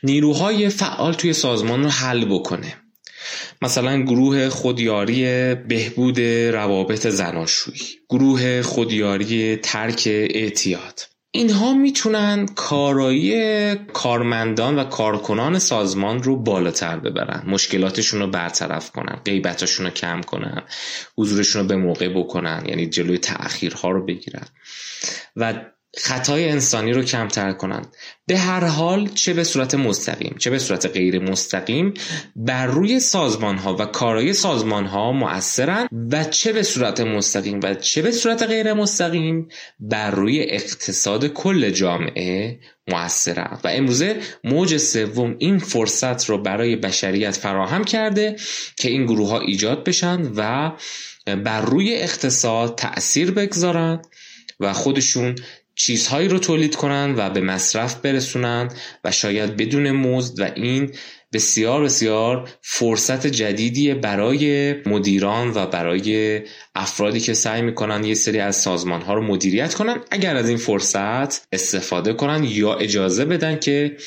نیروهای 0.04 0.70
فعال 0.70 1.14
توی 1.14 1.34
سازمان 1.34 1.84
رو 1.84 1.90
حل 1.90 2.26
بکنه. 2.26 2.87
مثلا 3.62 4.01
گروه 4.01 4.50
خودیاری 4.50 5.25
بهبود 5.55 6.19
روابط 6.53 7.07
زناشویی 7.07 7.88
گروه 8.10 8.62
خودیاری 8.62 9.55
ترک 9.55 10.03
اعتیاد. 10.07 11.01
اینها 11.31 11.74
می‌تونن 11.74 12.46
کارایی 12.46 13.75
کارمندان 13.75 14.79
و 14.79 14.84
کارکنان 14.84 15.60
سازمان 15.60 16.24
رو 16.24 16.36
بالاتر 16.36 16.98
ببرن. 16.98 17.43
مشکلاتشون 17.48 18.19
رو 18.19 18.27
برطرف 18.27 18.91
کنن 18.91 19.19
غیبتاشون 19.25 19.86
رو 19.86 19.91
کم 19.91 20.22
کنن 20.22 20.63
حضورشون 21.17 21.62
رو 21.62 21.67
به 21.67 21.75
موقع 21.75 22.10
بکنن 22.10 22.63
یعنی 22.67 22.89
جلوی 22.89 23.17
تأخیرها 23.17 23.91
رو 23.91 24.05
بگیرن. 24.05 24.46
و 25.36 25.53
خطای 25.96 26.50
انسانی 26.50 26.94
رو 26.94 27.03
کمتر 27.03 27.51
کنند 27.51 27.88
به 28.27 28.38
هر 28.38 28.65
حال 28.65 29.08
چه 29.08 29.34
به 29.34 29.44
صورت 29.44 29.75
مستقیم 29.75 30.36
چه 30.39 30.50
به 30.50 30.60
صورت 30.60 30.86
غیر 30.86 31.20
مستقیم 31.20 31.94
بر 32.36 32.65
روی 32.65 33.00
سازمان 33.00 33.58
ها 33.58 33.75
و 33.75 33.86
کارای 33.86 34.34
سازمان 34.34 34.86
ها 34.86 35.12
مؤثرن 35.12 35.88
و 36.12 36.24
چه 36.24 36.53
به 36.53 36.63
صورت 36.63 37.01
مستقیم 37.01 37.60
و 37.63 37.74
چه 37.74 38.01
به 38.01 38.12
صورت 38.12 38.44
غیر 38.44 38.74
مستقیم 38.74 39.48
بر 39.79 40.12
روی 40.12 40.41
اقتصاد 40.41 41.27
کل 41.27 41.70
جامعه 41.70 42.60
مؤثرن. 42.88 43.60
و 43.63 43.67
امروزه 43.67 44.20
موج 44.44 44.77
سوم 44.77 45.36
این 45.39 45.60
فرصت 45.60 46.25
رو 46.25 46.38
برای 46.38 46.75
بشریت 46.75 47.36
فراهم 47.36 47.84
کرده 47.84 48.36
که 48.77 48.89
این 48.89 49.06
گروه 49.06 49.29
ها 49.29 49.39
ایجاد 49.39 49.84
بشن 49.84 50.32
و 50.36 50.72
بر 51.36 51.62
روی 51.62 51.96
اقتصاد 51.96 52.75
تأثیر 52.75 53.32
بگذارن 53.32 54.01
و 54.60 54.74
خودشون 54.74 55.36
چیزهایی 55.77 56.27
رو 56.27 56.39
تولید 56.39 56.75
کنند 56.75 57.19
و 57.19 57.29
به 57.29 57.41
مصرف 57.41 57.96
برسونند 57.96 58.74
و 59.03 59.12
شاید 59.12 59.57
بدون 59.57 59.91
مزد 59.91 60.39
و 60.39 60.51
این 60.55 60.91
بسیار 61.34 61.84
بسیار 61.84 62.50
فرصت 62.62 63.27
جدیدی 63.27 63.93
برای 63.93 64.74
مدیران 64.86 65.51
و 65.55 65.65
برای 65.65 66.41
افرادی 66.75 67.19
که 67.19 67.34
سعی 67.34 67.62
می‌کنن 67.62 68.03
یه 68.03 68.13
سری 68.13 68.39
از 68.39 68.55
سازمان 68.55 69.01
ها 69.01 69.13
رو 69.13 69.22
مدیریت 69.22 69.74
کنن 69.74 69.98
اگر 70.12 70.36
از 70.36 70.50
این 70.50 70.57
فرصت 70.57 71.48
استفاده 71.51 72.13
کنن 72.13 72.43
یا 72.43 72.74
اجازه 72.74 73.25
بدن 73.25 73.60
که 73.60 73.98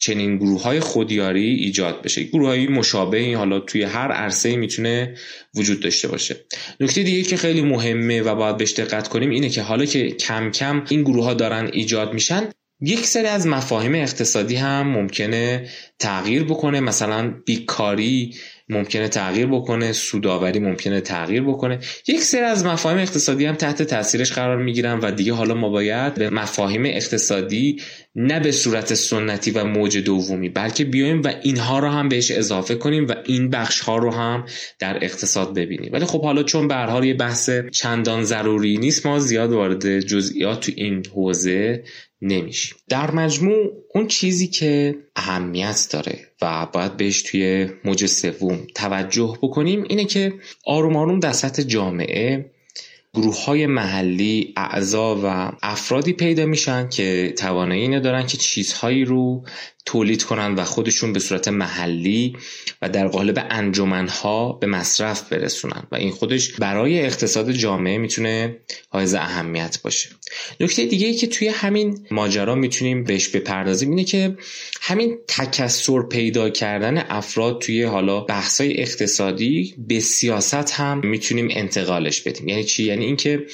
چنین 0.00 0.36
گروه 0.36 0.62
های 0.62 0.80
خودیاری 0.80 1.54
ایجاد 1.54 2.02
بشه. 2.02 2.24
گروه 2.24 2.48
های 2.48 2.66
مشابه 2.66 3.36
حالا 3.36 3.60
توی 3.60 3.82
هر 3.82 4.12
عرصه 4.12 4.56
می‌تونه 4.56 5.14
وجود 5.54 5.80
داشته 5.80 6.08
باشه. 6.08 6.36
نکته 6.80 7.02
دیگه 7.02 7.22
که 7.22 7.36
خیلی 7.36 7.62
مهمه 7.62 8.22
و 8.22 8.34
باید 8.34 8.56
بهش 8.56 8.72
دقت 8.72 9.08
کنیم 9.08 9.30
اینه 9.30 9.48
که 9.48 9.62
حالا 9.62 9.84
که 9.84 10.10
کم 10.10 10.50
کم 10.50 10.84
این 10.88 11.02
گروه 11.02 11.24
ها 11.24 11.34
دارن 11.34 11.70
ایجاد 11.72 12.14
میشن 12.14 12.48
یک 12.82 13.06
سری 13.06 13.26
از 13.26 13.46
مفاهیم 13.46 13.94
اقتصادی 13.94 14.56
هم 14.56 14.88
ممکنه 14.88 15.68
تغییر 15.98 16.44
بکنه. 16.44 16.80
مثلا 16.80 17.34
بیکاری 17.46 18.34
ممکنه 18.70 19.08
تغییر 19.08 19.46
بکنه 19.46 19.92
سوداوری 19.92 20.58
ممکنه 20.58 21.00
تغییر 21.00 21.42
بکنه. 21.42 21.78
یک 22.08 22.20
سری 22.20 22.40
از 22.40 22.64
مفاهیم 22.64 22.98
اقتصادی 22.98 23.44
هم 23.44 23.54
تحت 23.54 23.82
تاثیرش 23.82 24.32
قرار 24.32 24.56
می‌گیرن 24.56 24.98
و 24.98 25.10
دیگه 25.10 25.32
حالا 25.32 25.54
ما 25.54 25.68
باید 25.68 26.14
به 26.14 26.30
مفاهیم 26.30 26.82
اقتصادی 26.86 27.82
نه 28.14 28.40
به 28.40 28.52
صورت 28.52 28.94
سنتی 28.94 29.50
و 29.50 29.64
موج 29.64 29.98
دومی 29.98 30.48
بلکه 30.48 30.84
بیایم 30.84 31.22
و 31.22 31.32
اینها 31.42 31.78
رو 31.78 31.88
هم 31.88 32.08
بهش 32.08 32.30
اضافه 32.30 32.74
کنیم 32.74 33.06
و 33.08 33.14
این 33.24 33.50
بخش 33.50 33.80
ها 33.80 33.96
رو 33.96 34.10
هم 34.10 34.44
در 34.78 35.04
اقتصاد 35.04 35.54
ببینیم. 35.54 35.92
ولی 35.92 36.04
خب 36.04 36.22
حالا 36.22 36.42
چون 36.42 36.68
به 36.68 36.74
هر 36.74 37.04
یه 37.04 37.14
بحث 37.14 37.50
چندان 37.72 38.24
ضروری 38.24 38.78
نیست 38.78 39.06
ما 39.06 39.18
زیاد 39.18 39.52
وارد 39.52 40.00
جزئیات 40.00 40.60
تو 40.60 40.72
این 40.76 41.02
حوزه 41.14 41.82
نمیشیم 42.22 42.76
در 42.88 43.10
مجموع 43.10 43.72
اون 43.94 44.06
چیزی 44.06 44.46
که 44.46 44.98
اهمیت 45.16 45.88
داره 45.90 46.18
و 46.42 46.66
باید 46.66 46.96
بهش 46.96 47.22
توی 47.22 47.70
موج 47.84 48.06
سوم 48.06 48.66
توجه 48.74 49.38
بکنیم 49.42 49.84
اینه 49.88 50.04
که 50.04 50.34
آروم 50.66 50.96
آروم 50.96 51.20
در 51.20 51.32
سطح 51.32 51.62
جامعه 51.62 52.50
گروه 53.14 53.44
های 53.44 53.66
محلی 53.66 54.54
اعضا 54.56 55.20
و 55.24 55.52
افرادی 55.62 56.12
پیدا 56.12 56.46
میشن 56.46 56.88
که 56.88 57.34
توانایی 57.38 57.82
اینو 57.82 58.00
دارن 58.00 58.26
که 58.26 58.36
چیزهایی 58.36 59.04
رو 59.04 59.44
تولید 59.86 60.22
کنن 60.22 60.54
و 60.54 60.64
خودشون 60.64 61.12
به 61.12 61.18
صورت 61.18 61.48
محلی 61.48 62.36
و 62.82 62.88
در 62.88 63.08
قالب 63.08 63.46
انجمنها 63.50 64.52
به 64.52 64.66
مصرف 64.66 65.32
برسونن. 65.32 65.86
و 65.92 65.96
این 65.96 66.10
خودش 66.10 66.52
برای 66.52 67.00
اقتصاد 67.00 67.52
جامعه 67.52 67.98
می‌تونه 67.98 68.56
حائز 68.88 69.14
اهمیت 69.14 69.78
باشه. 69.84 70.08
نکته 70.60 70.86
دیگه 70.86 71.06
ای 71.06 71.14
که 71.14 71.26
توی 71.26 71.48
همین 71.48 72.06
ماجرا 72.10 72.54
می‌تونیم 72.54 73.04
بهش 73.04 73.28
بپردازیم 73.28 73.90
اینه 73.90 74.04
که 74.04 74.36
همین 74.80 75.18
تکسر 75.28 76.02
پیدا 76.02 76.50
کردن 76.50 76.98
افراد 77.08 77.60
توی 77.60 77.82
حالا 77.82 78.20
بحثای 78.20 78.80
اقتصادی 78.80 79.74
به 79.78 80.00
سیاست 80.00 80.70
هم 80.70 81.00
می‌تونیم 81.04 81.48
انتقالش 81.50 82.20
بدیم. 82.20 82.48
یعنی 82.48 82.64
چی؟ 82.64 82.84
یعنی 82.84 82.99
یعنی 83.00 83.06
اینکه 83.06 83.46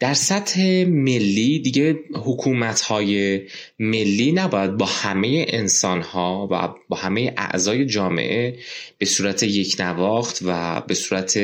در 0.00 0.14
سطح 0.14 0.84
ملی 0.84 1.58
دیگه 1.58 1.98
حکومت 2.14 2.80
های 2.80 3.42
ملی 3.78 4.32
نباید 4.32 4.76
با 4.76 4.86
همه 4.86 5.46
انسان 5.48 6.02
ها 6.02 6.48
و 6.50 6.68
با 6.88 6.96
همه 6.96 7.34
اعضای 7.36 7.86
جامعه 7.86 8.58
به 8.98 9.06
صورت 9.06 9.42
یک 9.42 9.76
نواخت 9.78 10.38
و 10.44 10.80
به 10.80 10.94
صورت 10.94 11.40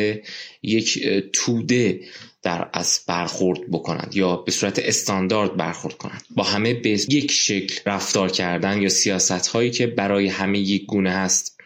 یک 0.62 1.08
توده 1.32 2.00
در 2.42 2.68
از 2.72 3.00
برخورد 3.06 3.70
بکنند 3.70 4.12
یا 4.14 4.36
به 4.36 4.52
صورت 4.52 4.78
استاندارد 4.78 5.56
برخورد 5.56 5.94
کنند. 5.94 6.22
با 6.30 6.42
همه 6.42 6.74
به 6.74 6.90
یک 6.90 7.32
شکل 7.32 7.80
رفتار 7.86 8.30
کردن 8.30 8.82
یا 8.82 8.88
سیاست 8.88 9.46
هایی 9.46 9.70
که 9.70 9.86
برای 9.86 10.28
همه 10.28 10.58
یک 10.58 10.86
گونه 10.86 11.10
هست 11.10 11.60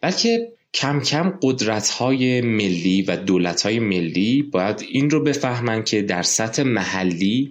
بلکه 0.00 0.52
کم 0.76 1.00
کم 1.00 1.38
قدرت 1.42 1.88
های 1.88 2.40
ملی 2.40 3.02
و 3.02 3.16
دولت 3.16 3.62
های 3.62 3.78
ملی 3.78 4.42
باید 4.42 4.84
این 4.88 5.10
رو 5.10 5.22
بفهمند 5.22 5.84
که 5.84 6.02
در 6.02 6.22
سطح 6.22 6.62
محلی 6.62 7.50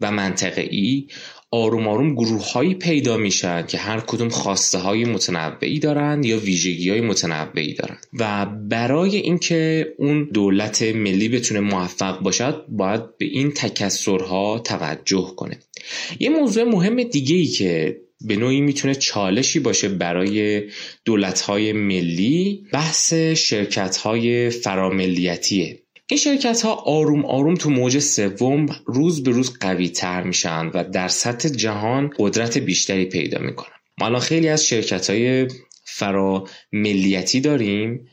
و 0.00 0.12
منطقه‌ای 0.12 1.06
آروم 1.50 1.88
آروم 1.88 2.14
گروه 2.14 2.52
هایی 2.52 2.74
پیدا 2.74 3.16
میشن 3.16 3.66
که 3.66 3.78
هر 3.78 4.00
کدوم 4.00 4.28
خواسته 4.28 4.78
های 4.78 5.04
متنوعی 5.04 5.78
دارند 5.78 6.24
یا 6.24 6.38
ویژگی 6.38 6.90
های 6.90 7.00
متنوعی 7.00 7.74
دارند. 7.74 8.06
و 8.12 8.46
برای 8.46 9.16
اینکه 9.16 9.92
اون 9.98 10.24
دولت 10.24 10.82
ملی 10.82 11.28
بتونه 11.28 11.60
موفق 11.60 12.20
باشد 12.20 12.64
باید 12.68 13.18
به 13.18 13.24
این 13.24 13.50
تکسرها 13.50 14.58
توجه 14.58 15.32
کنه. 15.36 15.58
یه 16.20 16.28
موضوع 16.28 16.64
مهم 16.64 17.02
دیگه 17.02 17.36
ای 17.36 17.46
که 17.46 18.01
به 18.26 18.36
نوعی 18.36 18.60
می‌تونه 18.60 18.94
چالشی 18.94 19.58
باشه 19.60 19.88
برای 19.88 20.62
دولت 21.04 21.40
های 21.40 21.72
ملی 21.72 22.66
بحث 22.72 23.14
شرکت 23.14 23.96
های 23.96 24.50
فراملیتیه. 24.50 25.78
این 26.06 26.18
شرکت 26.18 26.62
ها 26.62 26.74
آروم 26.74 27.24
آروم 27.24 27.54
تو 27.54 27.70
موج 27.70 27.98
سوم 27.98 28.66
روز 28.86 29.22
به 29.22 29.30
روز 29.30 29.58
قوی 29.60 29.88
تر 29.88 30.22
میشن 30.22 30.70
و 30.74 30.84
در 30.84 31.08
سطح 31.08 31.48
جهان 31.48 32.10
قدرت 32.18 32.58
بیشتری 32.58 33.04
پیدا 33.04 33.38
می‌کنن. 33.38 33.76
ما 34.00 34.18
خیلی 34.18 34.48
از 34.48 34.66
شرکت 34.66 35.10
های 35.10 35.48
فراملیتی 35.84 37.40
داریم. 37.40 38.08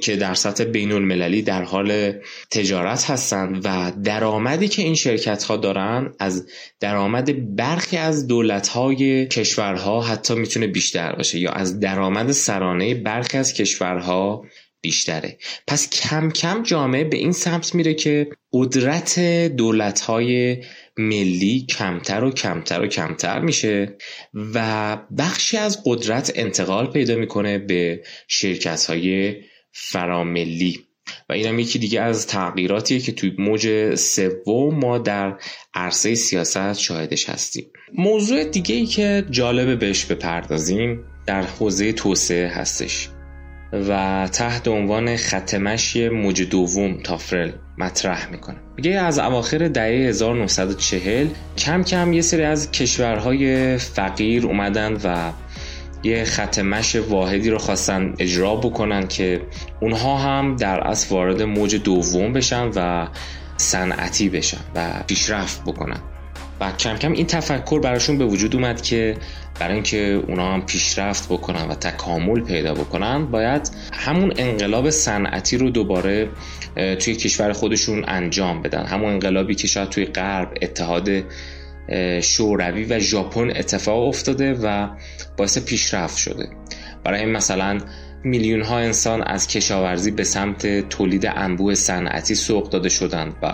که 0.00 0.16
در 0.16 0.34
سطح 0.34 0.64
بین 0.64 0.92
المللی 0.92 1.42
در 1.42 1.62
حال 1.62 2.12
تجارت 2.50 3.10
هستند 3.10 3.60
و 3.64 3.92
درآمدی 4.04 4.68
که 4.68 4.82
این 4.82 4.94
شرکت 4.94 5.44
ها 5.44 5.56
دارن 5.56 6.14
از 6.18 6.46
درآمد 6.80 7.56
برخی 7.56 7.96
از 7.96 8.26
دولت 8.26 8.68
های 8.68 9.26
کشورها 9.26 10.00
حتی 10.00 10.34
می‌تونه 10.34 10.66
بیشتر 10.66 11.12
باشه 11.12 11.38
یا 11.38 11.50
از 11.50 11.80
درآمد 11.80 12.32
سرانه 12.32 12.94
برخی 12.94 13.38
از 13.38 13.54
کشورها 13.54 14.44
بیشتره. 14.80 15.38
پس 15.66 15.90
کم 15.90 16.30
کم 16.30 16.62
جامعه 16.62 17.04
به 17.04 17.16
این 17.16 17.32
سمت 17.32 17.74
میره 17.74 17.94
که 17.94 18.30
قدرت 18.52 19.20
دولت 19.56 20.00
های 20.00 20.62
ملی 20.96 21.66
کمتر 21.68 22.24
و 22.24 22.30
کمتر 22.30 22.80
و 22.82 22.86
کمتر 22.86 23.40
میشه 23.40 23.96
و 24.54 24.96
بخشی 25.18 25.56
از 25.56 25.82
قدرت 25.84 26.32
انتقال 26.34 26.86
پیدا 26.86 27.16
می‌کنه 27.16 27.58
به 27.58 28.02
شرکت 28.28 28.86
های 28.86 29.34
فراملی. 29.78 30.80
و 31.28 31.32
این 31.32 31.46
هم 31.46 31.58
یکی 31.58 31.78
دیگه 31.78 32.00
از 32.00 32.26
تغییراتیه 32.26 33.00
که 33.00 33.12
توی 33.12 33.32
موج 33.38 33.94
سوم 33.94 34.74
ما 34.74 34.98
در 34.98 35.36
عرصه 35.74 36.14
سیاست 36.14 36.72
شاهدش 36.72 37.28
هستیم. 37.28 37.64
موضوع 37.94 38.44
دیگه 38.44 38.74
ای 38.74 38.86
که 38.86 39.24
جالبه 39.30 39.76
بهش 39.76 40.04
بپردازیم 40.04 41.04
در 41.26 41.42
حوزه 41.42 41.92
توسعه 41.92 42.48
هستش 42.48 43.08
و 43.72 44.28
تحت 44.32 44.68
عنوان 44.68 45.16
ختمشی 45.16 46.08
موج 46.08 46.42
دوم 46.42 47.02
تافرل 47.02 47.52
مطرح 47.78 48.30
می‌کنه. 48.30 48.56
میگه 48.76 48.90
از 48.90 49.18
اواخر 49.18 49.68
دهه 49.68 50.08
1940 50.08 51.26
کم 51.58 51.82
کم 51.82 52.12
یه 52.12 52.22
سری 52.22 52.42
از 52.42 52.70
کشورهای 52.70 53.76
فقیر 53.78 54.46
اومدن 54.46 54.92
و 55.04 55.32
یه 56.06 56.24
خط 56.24 56.58
مش 56.58 56.96
واحدی 56.96 57.50
رو 57.50 57.58
خواستن 57.58 58.14
اجرا 58.18 58.56
بکنن 58.56 59.08
که 59.08 59.40
اونها 59.80 60.16
هم 60.16 60.56
در 60.56 60.80
اصل 60.80 61.14
وارد 61.14 61.42
موج 61.42 61.76
دوم 61.76 62.32
بشن 62.32 62.70
و 62.76 63.08
صنعتی 63.56 64.28
بشن 64.28 64.60
و 64.74 65.02
پیشرفت 65.06 65.62
بکنن. 65.62 66.00
و 66.60 66.72
کم 66.72 66.96
کم 66.96 67.12
این 67.12 67.26
تفکر 67.26 67.80
براشون 67.80 68.18
به 68.18 68.24
وجود 68.24 68.54
اومد 68.54 68.82
که 68.82 69.16
برای 69.60 69.74
اینکه 69.74 70.22
اونا 70.28 70.52
هم 70.52 70.66
پیشرفت 70.66 71.28
بکنن 71.28 71.68
و 71.68 71.74
تکامل 71.74 72.40
پیدا 72.40 72.74
بکنن 72.74 73.26
باید 73.26 73.70
همون 73.92 74.32
انقلاب 74.36 74.90
صنعتی 74.90 75.56
رو 75.56 75.70
دوباره 75.70 76.28
توی 76.74 77.14
کشور 77.14 77.52
خودشون 77.52 78.04
انجام 78.08 78.62
بدن. 78.62 78.86
همون 78.86 79.12
انقلابی 79.12 79.54
که 79.54 79.66
شاید 79.66 79.88
توی 79.88 80.04
غرب 80.04 80.54
اتحاد 80.62 81.08
شوروی 82.22 82.84
و 82.84 82.98
ژاپن 82.98 83.50
اتفاق 83.50 84.08
افتاده 84.08 84.54
و 84.54 84.88
باعث 85.36 85.58
پیشرفت 85.58 86.16
شده. 86.16 86.48
برای 87.04 87.26
مثلا 87.26 87.78
میلیون 88.24 88.62
ها 88.62 88.78
انسان 88.78 89.22
از 89.22 89.46
کشاورزی 89.46 90.10
به 90.10 90.24
سمت 90.24 90.88
تولید 90.88 91.26
انبوه 91.26 91.74
صنعتی 91.74 92.34
سوق 92.34 92.70
داده 92.70 92.88
شدند 92.88 93.34
و 93.42 93.52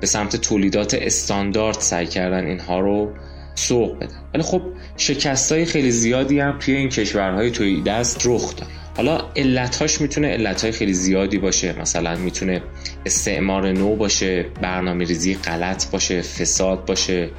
به 0.00 0.06
سمت 0.06 0.36
تولیدات 0.36 0.94
استاندارد 0.94 1.80
سعی 1.80 2.06
کردن 2.06 2.46
اینها 2.46 2.80
رو 2.80 3.12
سوق 3.56 3.96
بدن 3.96 4.16
ولی 4.34 4.42
خب 4.42 4.62
شکست 4.96 5.52
های 5.52 5.64
خیلی 5.64 5.90
زیادی 5.90 6.40
هم 6.40 6.58
توی 6.58 6.74
این 6.74 6.88
کشورهای 6.88 7.50
توی 7.50 7.82
دست 7.82 8.26
رخ 8.26 8.56
داد. 8.56 8.68
حالا 8.96 9.20
علتهاش 9.36 10.00
می‌تونه 10.00 10.28
علتهای 10.28 10.72
خیلی 10.72 10.92
زیادی 10.92 11.38
باشه. 11.38 11.80
مثلا 11.80 12.16
می‌تونه 12.16 12.62
استعمار 13.06 13.72
نو 13.72 13.96
باشه 13.96 14.42
برنامه 14.62 15.04
ریزی 15.04 15.34
غلط 15.34 15.90
باشه 15.90 16.22
فساد 16.22 16.84
باشه 16.84 17.30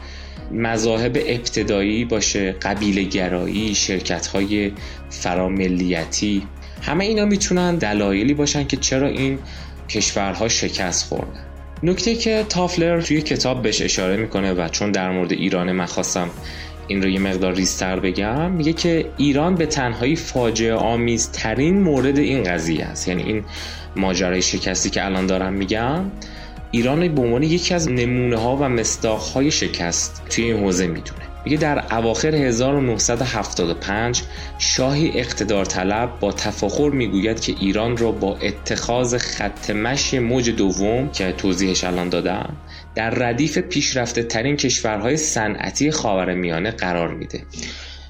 مذاهب 0.52 1.18
ابتدایی 1.26 2.06
باشه 2.06 2.52
قبیله 2.52 3.04
گرایی 3.04 3.76
شرکت 3.76 4.28
های 4.28 4.72
فراملیتی. 5.10 6.44
همه 6.82 7.06
اینا 7.06 7.26
می‌تونن 7.26 7.76
دلایلی 7.76 8.34
باشن 8.34 8.68
که 8.68 8.78
چرا 8.78 9.08
این 9.08 9.40
کشورها 9.90 10.48
شکست 10.48 11.06
خوردن. 11.06 11.47
نکته 11.84 12.16
که 12.16 12.46
تافلر 12.50 13.02
توی 13.02 13.22
کتاب 13.22 13.62
بهش 13.62 13.82
اشاره 13.82 14.18
می‌کنه 14.18 14.54
و 14.54 14.68
چون 14.68 14.92
در 14.92 15.12
مورد 15.12 15.32
ایران 15.32 15.72
من 15.72 15.86
خواستم 15.86 16.30
این 16.88 17.02
رو 17.04 17.10
یه 17.10 17.20
مقدار 17.20 17.54
ریستر 17.54 18.00
بگم 18.00 18.52
میگه 18.52 18.74
که 18.74 19.06
ایران 19.18 19.56
به 19.56 19.66
تنهایی 19.66 20.16
فاجعه 20.16 20.74
آمیز 20.74 21.32
ترین 21.32 21.82
مورد 21.82 22.18
این 22.18 22.44
قضیه 22.44 22.86
است. 22.86 23.08
یعنی 23.08 23.24
این 23.24 23.44
ماجرای 23.96 24.42
شکستی 24.42 24.90
که 24.90 25.06
الان 25.06 25.26
دارم 25.26 25.54
میگم 25.54 26.12
ایران 26.72 27.16
به 27.16 27.22
عنوان 27.22 27.44
یکی 27.44 27.74
از 27.74 27.92
نمونه 27.92 28.38
ها 28.38 28.56
و 28.56 28.70
مستاق 28.70 29.20
های 29.20 29.52
شکست 29.52 30.22
توی 30.30 30.44
این 30.44 30.64
حوزه 30.64 30.88
می‌دونه. 30.88 31.27
میگه 31.48 31.58
در 31.58 31.96
اواخر 31.98 32.36
1975 32.36 34.22
شاهی 34.58 35.12
اقتدار 35.20 35.66
طلب 35.66 36.20
با 36.20 36.32
تفاخر 36.32 36.90
می‌گوید 36.90 37.40
که 37.40 37.56
ایران 37.60 37.98
را 37.98 38.12
با 38.12 38.38
اتخاذ 38.38 39.16
خط 39.18 39.70
مشی 39.70 40.20
موج 40.20 40.50
دوم 40.50 41.12
که 41.12 41.32
توضیحش 41.32 41.84
الان 41.84 42.10
دادم 42.10 42.58
در 42.96 43.10
ردیف 43.10 43.58
پیشرفته 43.58 44.24
ترین 44.24 44.56
کشورهای 44.56 45.18
صنعتی 45.18 45.92
خاورمیانه 45.92 46.72
قرار 46.72 47.14
میده. 47.14 47.44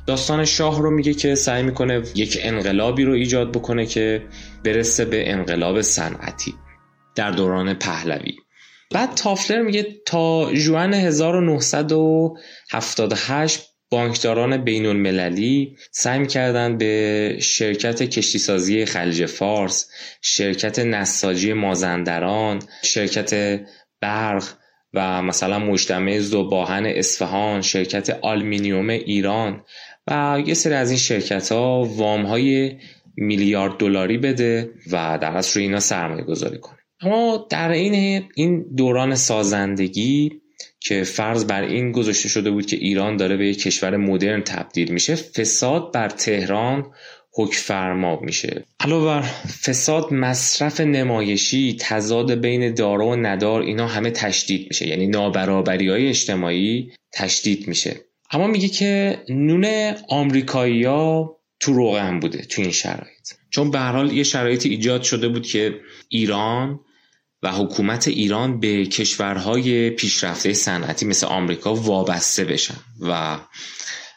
داستان 0.06 0.45
شاه 0.45 0.82
رو 0.82 0.91
میگه 0.91 1.13
که 1.13 1.36
سعی 1.36 1.63
می‌کنه 1.63 2.04
یک 2.15 2.39
انقلابی 2.41 3.04
رو 3.04 3.13
ایجاد 3.13 3.52
بکنه 3.52 3.86
که 3.86 4.23
برسه 4.63 5.06
به 5.06 5.32
انقلاب 5.32 5.82
صنعتی. 5.82 6.54
در 7.15 7.32
دوران 7.32 7.73
پهلوی. 7.73 8.46
بعد 8.91 9.15
تافلر 9.15 9.62
میگه 9.62 9.88
تا 10.06 10.54
جوان 10.54 10.93
1978 10.93 13.73
بانکداران 13.89 14.58
بین 14.58 14.86
المللی 14.86 15.78
سعی 15.91 16.19
می‌کردن 16.19 16.78
به 16.78 17.38
شرکت 17.41 18.04
کشتیسازی 18.04 18.86
خلیج 18.86 19.26
فارس 19.26 19.89
شرکت 20.21 20.80
نساجی 20.80 21.54
مازندران 21.54 22.60
شرکت 22.84 23.62
برق 24.02 24.43
و 24.93 25.21
مثلا 25.21 25.60
مجتمع 25.60 26.19
زباهن 26.19 26.86
اصفهان 26.86 27.62
شرکت 27.62 28.10
آلمینیوم 28.10 28.89
ایران 28.89 29.63
و 30.08 30.43
یه 30.45 30.54
سری 30.54 30.73
از 30.73 30.89
این 30.89 31.00
شرکت 31.00 31.52
ها 31.52 31.84
وام 31.84 32.26
های 32.26 32.78
میلیارد 33.17 33.78
دلاری 33.78 34.17
بده 34.17 34.71
و 34.91 35.19
در 35.21 35.32
اصل 35.32 35.54
روی 35.54 35.63
اینا 35.63 35.80
سرمایه 35.80 36.23
گذاری 36.23 36.58
کنه. 36.58 36.76
اما 37.01 37.47
در 37.49 37.71
این 37.71 38.23
این 38.36 38.65
دوران 38.75 39.15
سازندگی 39.15 40.41
که 40.79 41.03
فرض 41.03 41.45
بر 41.45 41.62
این 41.62 41.91
گذاشته 41.91 42.29
شده 42.29 42.51
بود 42.51 42.65
که 42.65 42.75
ایران 42.75 43.17
داره 43.17 43.38
به 43.38 43.47
یک 43.47 43.62
کشور 43.62 43.97
مدرن 43.97 44.41
تبدیل 44.41 44.91
میشه 44.91 45.15
فساد 45.15 45.93
بر 45.93 46.10
تهران 46.10 46.86
حک 47.33 47.53
فرما 47.53 48.19
میشه. 48.19 48.65
علاوه 48.79 49.05
بر 49.05 49.21
فساد 49.62 50.13
مصرف 50.13 50.81
نمایشی 50.81 51.77
تضاد 51.79 52.31
بین 52.31 52.73
دارا 52.73 53.07
و 53.07 53.15
ندار 53.15 53.62
اینا 53.62 53.88
همه 53.88 54.12
تشدید 54.12 54.67
میشه. 54.69 54.88
یعنی 54.88 55.07
نابرابری 55.07 55.89
های 55.89 56.07
اجتماعی 56.07 56.91
تشدید 57.13 57.67
میشه. 57.67 57.95
اما 58.31 58.47
میگه 58.47 58.67
که 58.67 59.19
نون 59.29 59.93
آمریکایی‌ها 60.10 61.38
تو 61.60 61.73
روغن 61.73 62.19
بوده 62.19 62.38
تو 62.38 62.62
این 62.62 62.71
شرایط. 62.71 63.33
چون 63.49 63.71
به 63.71 63.79
حال 63.79 64.12
یه 64.12 64.23
شرایطی 64.23 64.69
ایجاد 64.69 65.01
شده 65.01 65.27
بود 65.27 65.47
که 65.47 65.79
ایران 66.10 66.79
و 67.43 67.52
حکومت 67.52 68.08
ایران 68.08 68.60
به 68.60 68.86
کشورهای 68.86 69.89
پیشرفته 69.89 70.54
صنعتی 70.54 71.06
مثل 71.06 71.28
آمریکا 71.28 71.76
وابسته 71.76 72.45
بشن 72.45 72.78
و 73.02 73.39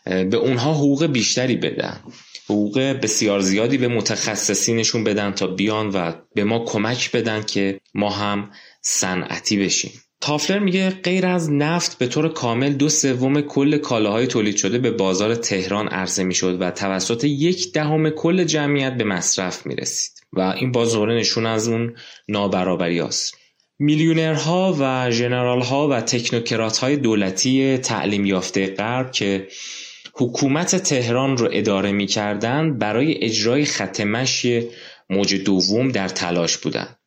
به 0.05 0.37
اونها 0.37 0.75
حقوق 0.75 1.07
بیشتری 1.07 1.57
بدن. 1.57 2.01
حقوق 2.45 2.79
بسیار 2.79 3.41
زیادی 3.41 3.79
به 3.79 3.89
متخصصینشون 3.89 5.05
بدن 5.05 5.33
تا 5.33 5.47
بیان 5.47 5.89
و 5.89 6.13
به 6.35 6.45
ما 6.45 6.65
کمک 6.65 7.13
بدن 7.13 7.43
که 7.43 7.81
ما 7.95 8.11
هم 8.11 8.51
صنعتی 8.83 9.65
بشیم. 9.65 9.93
تافلر 10.21 10.59
میگه 10.59 10.91
غیر 10.91 11.27
از 11.27 11.53
نفت 11.53 11.99
به 11.99 12.07
طور 12.07 12.29
کامل 12.29 12.73
دو 12.73 12.89
سوم 12.89 13.41
کل 13.41 13.79
کالاهای 13.79 14.27
تولید 14.27 14.57
شده 14.57 14.79
به 14.79 14.91
بازار 14.91 15.35
تهران 15.35 15.89
عرضه 15.89 16.23
می‌شد 16.23 16.61
و 16.61 16.71
توسط 16.71 17.25
یک 17.25 17.73
دهم 17.73 18.11
کل 18.11 18.45
جمعیت 18.45 18.97
به 18.97 19.05
مصرف 19.05 19.67
می‌رسید 19.67 20.13
و 20.33 20.41
این 20.41 20.73
باز 20.73 20.97
نشون 20.97 21.47
از 21.47 21.69
اون 21.69 21.95
نابرابری 22.29 23.01
است. 23.01 23.37
میلیونرها 23.79 24.77
و 24.81 25.11
ژنرالها 25.11 25.89
و 25.89 26.01
تکنوکرات 26.01 26.79
های 26.79 26.97
دولتی 26.97 27.79
تعلیم 27.79 28.27
یافته 28.27 28.67
غرب 28.67 29.13
که 29.13 29.49
حکومت 30.15 30.77
تهران 30.77 31.37
رو 31.37 31.49
اداره 31.53 31.93
می‌کردند 31.93 32.79
برای 32.79 33.25
اجرای 33.25 33.65
خط 33.65 34.01
مشی 34.01 34.69
موج 35.11 35.35
دوم 35.35 35.89
در 35.89 36.09
تلاش 36.09 36.57
بودند 36.57 37.00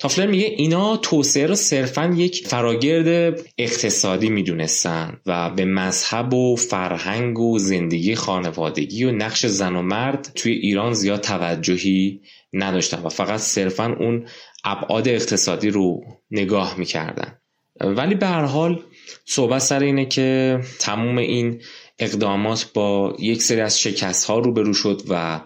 تافلر 0.00 0.26
میگه 0.26 0.44
اینا 0.44 0.96
توسعه 0.96 1.46
رو 1.46 1.54
صرفا 1.54 2.14
یک 2.16 2.46
فراگرد 2.48 3.40
اقتصادی 3.58 4.28
می‌دونستن 4.28 5.20
و 5.26 5.50
به 5.50 5.64
مذهب 5.64 6.34
و 6.34 6.56
فرهنگ 6.56 7.38
و 7.38 7.58
زندگی 7.58 8.14
خانوادگی 8.14 9.04
و 9.04 9.12
نقش 9.12 9.46
زن 9.46 9.76
و 9.76 9.82
مرد 9.82 10.32
توی 10.34 10.52
ایران 10.52 10.92
زیاد 10.92 11.20
توجهی 11.20 12.20
نداشتن 12.52 13.02
و 13.02 13.08
فقط 13.08 13.40
صرفا 13.40 13.96
اون 14.00 14.26
ابعاد 14.64 15.08
اقتصادی 15.08 15.70
رو 15.70 16.04
نگاه 16.30 16.78
می‌کردن. 16.78 17.38
ولی 17.80 18.14
به 18.14 18.26
هر 18.26 18.44
حال 18.44 18.82
صحبت 19.24 19.58
سر 19.58 19.80
اینه 19.80 20.04
که 20.04 20.60
تموم 20.78 21.18
این 21.18 21.60
اقدامات 21.98 22.70
با 22.74 23.16
یک 23.18 23.42
سری 23.42 23.60
از 23.60 23.80
شکست 23.80 24.24
ها 24.24 24.38
روبرو 24.38 24.74
شد 24.74 25.02
و 25.08 25.40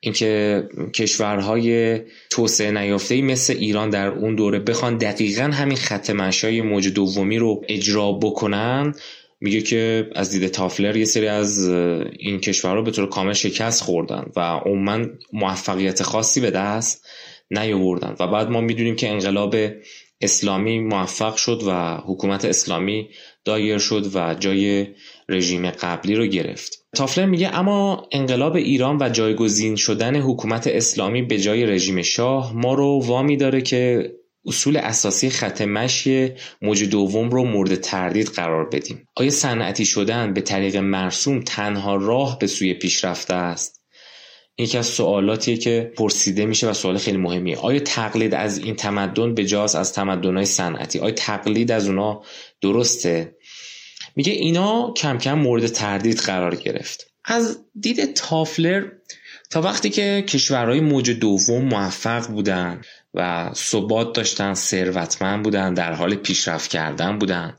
اینکه 0.00 0.62
کشورهای 0.94 2.00
توسعه 2.30 2.70
نیافته 2.70 3.22
مثل 3.22 3.52
ایران 3.52 3.90
در 3.90 4.08
اون 4.08 4.34
دوره 4.34 4.58
بخوان 4.58 4.96
دقیقا 4.96 5.42
همین 5.42 5.76
خط 5.76 6.10
مشای 6.10 6.60
موج 6.62 6.88
دومی 6.88 7.38
رو 7.38 7.62
اجرا 7.68 8.12
بکنن 8.12 8.94
میگه 9.40 9.60
که 9.62 10.10
از 10.14 10.30
دید 10.30 10.48
تافلر 10.48 10.96
یه 10.96 11.04
سری 11.04 11.28
از 11.28 11.68
این 12.18 12.40
کشورها 12.40 12.82
به 12.82 12.90
طور 12.90 13.08
کامل 13.08 13.32
شکست 13.32 13.82
خوردن 13.82 14.24
و 14.36 14.40
عموما 14.40 15.06
موفقیت 15.32 16.02
خاصی 16.02 16.40
به 16.40 16.50
دست 16.50 17.06
نیاوردن. 17.50 18.16
و 18.20 18.26
بعد 18.26 18.50
ما 18.50 18.60
می‌دونیم 18.60 18.96
که 18.96 19.08
انقلاب 19.08 19.56
اسلامی 20.20 20.80
موفق 20.80 21.36
شد 21.36 21.62
و 21.66 21.96
حکومت 21.96 22.44
اسلامی 22.44 23.08
دایر 23.44 23.78
شد 23.78 24.16
و 24.16 24.34
جای 24.34 24.86
رژیم 25.28 25.70
قبلی 25.70 26.14
رو 26.14 26.26
گرفت. 26.26 26.85
تافلر 26.94 27.26
میگه 27.26 27.54
اما 27.54 28.08
انقلاب 28.12 28.56
ایران 28.56 28.98
و 29.00 29.08
جایگزین 29.08 29.76
شدن 29.76 30.16
حکومت 30.16 30.66
اسلامی 30.66 31.22
به 31.22 31.38
جای 31.38 31.66
رژیم 31.66 32.02
شاه 32.02 32.56
ما 32.56 32.74
رو 32.74 33.00
وامی 33.04 33.36
داره 33.36 33.60
که 33.60 34.12
اصول 34.46 34.76
اساسی 34.76 35.30
خط 35.30 35.62
مشی 35.62 36.32
موج 36.62 36.84
دوم 36.84 37.30
رو 37.30 37.44
مورد 37.44 37.74
تردید 37.74 38.28
قرار 38.28 38.68
بدیم. 38.68 39.08
آیا 39.16 39.30
صنعتی 39.30 39.84
شدن 39.84 40.34
به 40.34 40.40
طریق 40.40 40.76
مرسوم 40.76 41.40
تنها 41.40 41.96
راه 41.96 42.38
به 42.38 42.46
سوی 42.46 42.74
پیشرفته 42.74 43.34
است؟ 43.34 43.82
یکی 44.58 44.78
از 44.78 44.86
سوالاتیه 44.86 45.56
که 45.56 45.92
پرسیده 45.96 46.46
میشه 46.46 46.70
و 46.70 46.72
سوال 46.72 46.98
خیلی 46.98 47.16
مهمیه. 47.16 47.58
آیا 47.58 47.78
تقلید 47.78 48.34
از 48.34 48.58
این 48.58 48.76
تمدن 48.76 49.34
به 49.34 49.44
جاست 49.44 49.76
از 49.76 49.92
تمدنهای 49.92 50.44
صنعتی؟ 50.44 50.98
آیا 50.98 51.14
تقلید 51.14 51.72
از 51.72 51.88
اونا 51.88 52.22
درسته؟ 52.60 53.35
میگه 54.16 54.32
اینا 54.32 54.92
کم 54.96 55.18
کم 55.18 55.38
مورد 55.38 55.66
تردید 55.66 56.18
قرار 56.18 56.54
گرفت. 56.54 57.10
از 57.24 57.58
دید 57.80 58.14
تافلر 58.14 58.84
تا 59.50 59.60
وقتی 59.60 59.90
که 59.90 60.24
کشورهای 60.28 60.80
موج 60.80 61.10
دوم 61.10 61.64
موفق 61.64 62.26
بودن 62.26 62.80
و 63.14 63.50
ثبات 63.54 64.12
داشتن 64.12 64.54
ثروتمند 64.54 65.44
بودن 65.44 65.74
در 65.74 65.92
حال 65.92 66.14
پیشرفت 66.14 66.70
کردن 66.70 67.18
بودن 67.18 67.56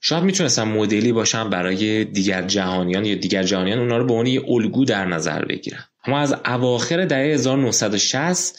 شاید 0.00 0.24
می‌تونستن 0.24 0.62
مدلی 0.62 1.12
باشن 1.12 1.50
برای 1.50 2.04
دیگر 2.04 2.42
جهانیان 2.42 3.04
یا 3.04 3.14
دیگر 3.14 3.42
جهانیان 3.42 3.78
اونا 3.78 3.96
رو 3.96 4.04
به 4.04 4.12
عنوان 4.12 4.26
یه 4.26 4.42
الگو 4.48 4.84
در 4.84 5.04
نظر 5.04 5.44
بگیرن. 5.44 5.84
اما 6.04 6.18
از 6.18 6.34
اواخر 6.44 7.04
دهه 7.04 7.34
1960 7.34 8.58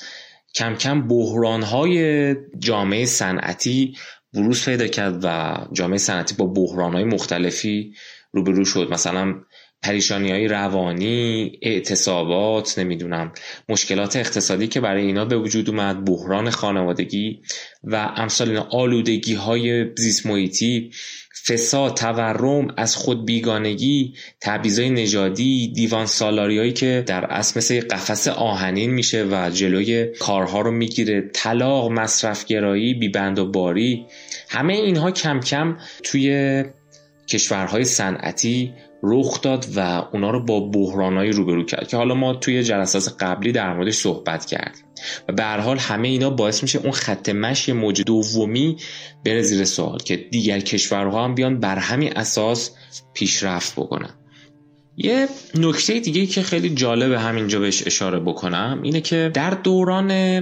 کم 0.56 0.76
کم 0.76 1.08
بحرانهای 1.08 2.36
جامعه 2.60 3.06
صنعتی 3.06 3.95
بروز 4.38 4.65
پیدا 4.65 4.88
کرد 4.88 5.19
و 5.23 5.58
جامعه 5.73 5.97
صنعتی 5.97 6.36
با 6.36 6.45
بحرانهای 6.45 7.04
مختلفی 7.04 7.93
روبرو 8.32 8.65
شد. 8.65 8.88
مثلا 8.91 9.36
پریشانی 9.84 10.32
های 10.32 10.47
روانی 10.47 11.52
اعتصابات 11.62 12.80
نمی‌دونم 12.80 13.32
مشکلات 13.69 14.15
اقتصادی 14.15 14.67
که 14.67 14.82
برای 14.82 15.06
اینا 15.06 15.26
به 15.26 15.38
وجود 15.38 15.69
اومد 15.69 16.06
بحران 16.06 16.50
خانوادگی 16.50 17.41
و 17.84 17.95
امثال 18.15 18.50
اینا 18.50 18.67
آلودگی 18.71 19.34
های 19.34 19.86
زیست 19.97 20.26
محیطی 20.26 20.91
فساد 21.47 21.97
تورم 21.97 22.67
از 22.78 22.95
خود 22.95 23.26
بیگانگی 23.26 24.13
تبعیضای 24.41 24.89
نژادی 24.89 25.71
دیوان 25.76 26.06
سالاری 26.06 26.73
که 26.73 27.04
در 27.08 27.26
اصل 27.26 27.60
مثل 27.60 27.80
قفس 27.80 28.28
آهنین 28.28 28.91
میشه 28.91 29.26
و 29.32 29.50
جلوی 29.50 30.06
کارها 30.19 30.62
رو 30.62 30.71
می‌گیره. 30.71 31.30
طلاق 31.34 31.91
مصرفگرایی 31.91 32.93
بیبند 32.93 33.39
و 33.39 33.45
باری. 33.45 34.06
همه 34.50 34.74
اینها 34.74 35.12
کم 35.12 35.40
کم 35.40 35.78
توی 36.04 36.64
کشورهای 37.28 37.86
صنعتی 37.86 38.74
رخ 39.04 39.42
داد 39.42 39.66
و 39.76 39.80
اونا 40.14 40.32
رو 40.32 40.46
با 40.46 40.60
بحرانایی 40.60 41.32
روبرو 41.32 41.66
کرد 41.66 41.88
که 41.88 41.98
حالا 41.98 42.16
ما 42.16 42.34
توی 42.34 42.64
جلسات 42.64 43.16
قبلی 43.20 43.52
در 43.52 43.74
موردش 43.74 43.96
صحبت 43.96 44.46
کردیم. 44.46 44.84
و 45.30 45.34
به 45.34 45.44
هر 45.44 45.60
حال 45.60 45.78
همه 45.78 46.08
اینا 46.08 46.30
باعث 46.30 46.64
میشه 46.64 46.80
اون 46.80 46.92
خط 46.92 47.30
مشی 47.30 47.72
موج 47.72 48.02
دومی 48.02 48.78
بره 49.26 49.42
زیر 49.42 49.66
سوال 49.66 50.00
که 50.00 50.16
دیگر 50.16 50.60
کشورها 50.60 51.24
هم 51.24 51.36
بیان 51.36 51.60
بر 51.60 51.78
همین 51.78 52.18
اساس 52.18 52.72
پیشرفت 53.14 53.76
بکنن. 53.76 54.14
یه 54.98 55.28
نکته 55.56 56.00
دیگه 56.00 56.26
که 56.26 56.42
خیلی 56.42 56.70
جالب 56.70 57.12
همینجا 57.12 57.60
بهش 57.60 57.88
اشاره 57.88 58.20
بکنم 58.20 58.80
اینه 58.84 59.02
که 59.02 59.32
در 59.34 59.50
دوران 59.50 60.40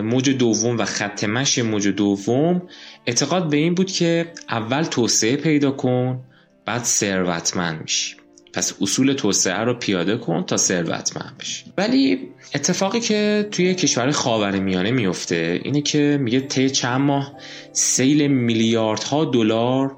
موج 0.00 0.30
دوم 0.30 0.78
و 0.78 0.84
خط 0.84 1.24
مشی 1.24 1.62
موج 1.62 1.88
دوم 1.88 2.62
اعتقاد 3.06 3.50
به 3.50 3.56
این 3.56 3.74
بود 3.74 3.92
که 3.92 4.32
اول 4.48 4.82
توسعه 4.82 5.36
پیدا 5.36 5.70
کن 5.70 6.20
بعد 6.64 6.84
ثروتمند 6.84 7.80
میشی. 7.82 8.16
پس 8.52 8.74
اصول 8.80 9.12
توسعه 9.12 9.58
رو 9.58 9.74
پیاده 9.74 10.16
کن 10.16 10.44
تا 10.44 10.56
ثروتمند 10.56 11.36
بشی. 11.40 11.64
ولی 11.78 12.28
اتفاقی 12.54 13.00
که 13.00 13.48
توی 13.50 13.74
کشور 13.74 14.10
خاور 14.10 14.58
میانه 14.58 14.90
میفته 14.90 15.60
اینه 15.64 15.82
که 15.82 16.18
میگه 16.20 16.40
طی 16.40 16.70
چند 16.70 17.00
ماه 17.00 17.32
سیل 17.72 18.26
میلیاردها 18.26 19.24
دلار 19.24 19.96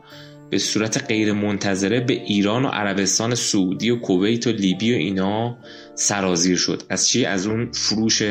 به 0.50 0.58
صورت 0.58 1.04
غیر 1.04 1.32
منتظره 1.32 2.00
به 2.00 2.12
ایران 2.12 2.64
و 2.64 2.68
عربستان 2.68 3.34
سعودی 3.34 3.90
و 3.90 3.96
کویت 3.96 4.46
و 4.46 4.50
لیبی 4.50 4.92
و 4.92 4.96
اینا 4.96 5.58
سرازیر 5.94 6.56
شد. 6.56 6.82
از 6.88 7.08
چی؟ 7.08 7.24
از 7.24 7.46
اون 7.46 7.72
فروش 7.72 8.22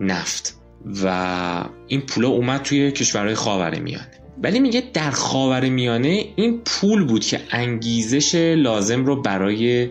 نفت. 0.00 0.56
و 1.04 1.64
این 1.86 2.00
پولا 2.00 2.28
اومد 2.28 2.62
توی 2.62 2.92
کشورهای 2.92 3.34
خاور 3.34 3.78
میانه. 3.78 4.10
ولی 4.42 4.60
میگه 4.60 4.82
در 4.92 5.10
خاور 5.10 5.68
میانه 5.68 6.24
این 6.36 6.60
پول 6.64 7.04
بود 7.04 7.24
که 7.24 7.40
انگیزش 7.50 8.34
لازم 8.34 9.04
رو 9.04 9.22
برای 9.22 9.90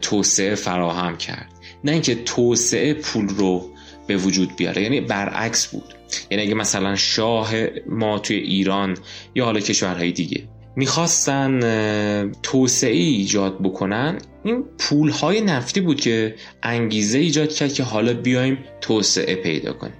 توسعه 0.00 0.54
فراهم 0.54 1.16
کرد. 1.16 1.48
نه 1.84 1.92
اینکه 1.92 2.14
توسعه 2.14 2.94
پول 2.94 3.28
رو 3.28 3.70
به 4.06 4.16
وجود 4.16 4.56
بیاره. 4.56 4.82
یعنی 4.82 5.00
برعکس 5.00 5.66
بود. 5.66 5.94
یعنی 6.30 6.42
اگه 6.42 6.54
مثلا 6.54 6.96
شاه 6.96 7.52
ما 7.86 8.18
توی 8.18 8.36
ایران 8.36 8.96
یا 9.34 9.44
حالا 9.44 9.60
کشورهای 9.60 10.12
دیگه 10.12 10.48
می‌خواستن 10.76 11.60
توسعه 12.42 12.96
ایجاد 12.96 13.62
بکنن. 13.62 14.18
این 14.44 14.64
پولهای 14.78 15.40
نفتی 15.40 15.80
بود 15.80 16.00
که 16.00 16.34
انگیزه 16.62 17.18
ایجاد 17.18 17.52
کرد 17.52 17.72
که 17.72 17.82
حالا 17.82 18.14
بیایم 18.14 18.58
توسعه 18.80 19.34
پیدا 19.34 19.72
کنیم. 19.72 19.94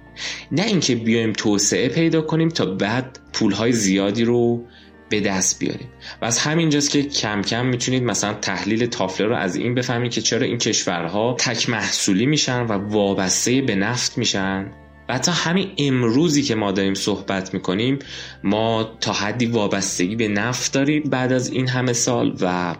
نه 0.51 0.65
اینکه 0.65 0.95
بیایم 0.95 1.33
توسعه 1.33 1.89
پیدا 1.89 2.21
کنیم 2.21 2.49
تا 2.49 2.65
بعد 2.65 3.19
پولهای 3.33 3.71
زیادی 3.71 4.23
رو 4.23 4.65
به 5.09 5.19
دست 5.19 5.59
بیاریم. 5.59 5.87
و 6.21 6.25
از 6.25 6.39
همینجاست 6.39 6.89
که 6.89 7.03
کم 7.03 7.41
کم 7.41 7.65
می‌تونید 7.65 8.03
مثلا 8.03 8.33
تحلیل 8.33 8.85
تافلر 8.85 9.27
رو 9.27 9.35
از 9.35 9.55
این 9.55 9.75
بفهمید 9.75 10.11
که 10.11 10.21
چرا 10.21 10.45
این 10.45 10.57
کشورها 10.57 11.35
تک 11.39 11.69
محصولی 11.69 12.25
میشن 12.25 12.61
و 12.61 12.71
وابسته 12.71 13.61
به 13.61 13.75
نفت 13.75 14.17
میشن. 14.17 14.71
و 15.11 15.13
حتی 15.13 15.31
همین 15.31 15.71
امروزی 15.77 16.43
که 16.43 16.55
ما 16.55 16.71
داریم 16.71 16.93
صحبت 16.93 17.53
می‌کنیم 17.53 17.99
ما 18.43 18.97
تا 19.01 19.13
حدی 19.13 19.45
وابستگی 19.45 20.15
به 20.15 20.27
نفت 20.27 20.73
داریم 20.73 21.03
بعد 21.03 21.33
از 21.33 21.49
این 21.51 21.67
همه 21.67 21.93
سال 21.93 22.37
و 22.41 22.75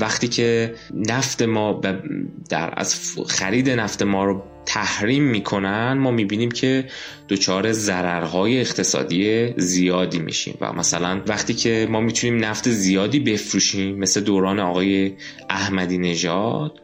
وقتی 0.00 0.28
که 0.28 0.74
نفت 0.94 1.42
ما 1.42 1.80
در 2.48 2.74
از 2.76 3.18
خرید 3.28 3.70
نفت 3.70 4.02
ما 4.02 4.24
رو 4.24 4.42
تحریم 4.66 5.22
می‌کنن 5.22 5.92
ما 5.92 6.10
می‌بینیم 6.10 6.50
که 6.50 6.84
دچار 7.28 7.72
ضررهای 7.72 8.60
اقتصادی 8.60 9.52
زیادی 9.56 10.18
میشیم 10.18 10.58
و 10.60 10.72
مثلا 10.72 11.20
وقتی 11.26 11.54
که 11.54 11.88
ما 11.90 12.00
می‌تونیم 12.00 12.44
نفت 12.44 12.70
زیادی 12.70 13.20
بفروشیم 13.20 13.98
مثل 13.98 14.20
دوران 14.20 14.60
آقای 14.60 15.12
احمدی 15.50 15.98
نژاد 15.98 16.80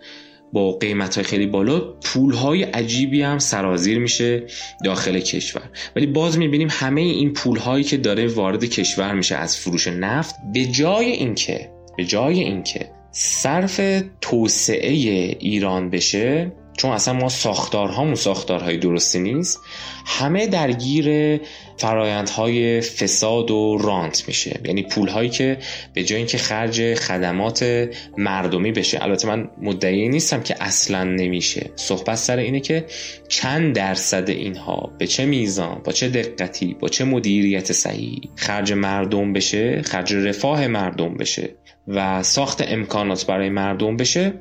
با 0.53 0.73
قیمت 0.73 1.23
خیلی 1.23 1.47
بالا 1.47 1.81
پول 2.05 2.35
های 2.35 2.63
عجیبی 2.63 3.23
هم 3.23 3.39
سرازیر 3.39 3.99
میشه 3.99 4.47
داخل 4.85 5.21
کشور. 5.21 5.63
ولی 5.97 6.07
باز 6.07 6.39
می‌بینیم 6.39 6.69
همه 6.71 7.01
این 7.01 7.33
پول 7.33 7.59
هایی 7.59 7.85
که 7.85 7.97
داره 7.97 8.27
وارد 8.27 8.65
کشور 8.65 9.15
میشه 9.15 9.37
از 9.37 9.57
فروش 9.57 9.89
نفت 9.89 10.35
به 10.55 10.65
جای 10.65 11.07
اینکه 11.11 11.71
به 11.97 12.05
جای 12.05 12.41
اینکه 12.41 12.91
صرف 13.13 13.81
توسعه 14.21 14.91
ایران 15.39 15.91
بشه 15.91 16.53
چون 16.79 16.91
اصلا 16.91 17.15
ما 17.15 17.29
ساختارهامون 17.29 18.15
ساختارهای 18.15 18.77
درستی 18.77 19.19
نیست 19.19 19.61
همه 20.07 20.47
درگیر 20.47 21.41
فرایندهای 21.77 22.81
فساد 22.81 23.51
و 23.51 23.79
رانت 23.81 24.29
میشه. 24.29 24.61
یعنی 24.65 24.83
پولهایی 24.83 25.29
که 25.31 25.59
به 25.95 26.05
جای 26.05 26.19
اینکه 26.19 26.39
خرج 26.39 26.95
خدمات 26.95 27.89
مردمی 28.19 28.73
بشه. 28.73 29.03
البته 29.03 29.29
من 29.29 29.51
مدعی 29.63 30.09
نیستم 30.09 30.43
که 30.43 30.57
اصلا 30.61 31.05
نمیشه. 31.05 31.71
صحبت 31.77 32.15
سر 32.15 32.37
اینه 32.37 32.61
که 32.61 32.85
چند 33.29 33.75
درصد 33.75 34.31
اینها 34.31 34.93
به 34.99 35.07
چه 35.07 35.25
میزان 35.25 35.81
با 35.85 35.93
چه 35.93 36.09
دقتی 36.09 36.77
با 36.81 36.89
چه 36.89 37.05
مدیریت 37.05 37.73
صحیح 37.73 38.21
خرج 38.37 38.73
مردم 38.73 39.33
بشه 39.33 39.83
خرج 39.83 40.15
رفاه 40.15 40.67
مردم 40.67 41.15
بشه 41.15 41.49
و 41.89 42.23
ساخت 42.23 42.63
امکانات 42.73 43.27
برای 43.27 43.49
مردم 43.49 43.97
بشه. 43.97 44.33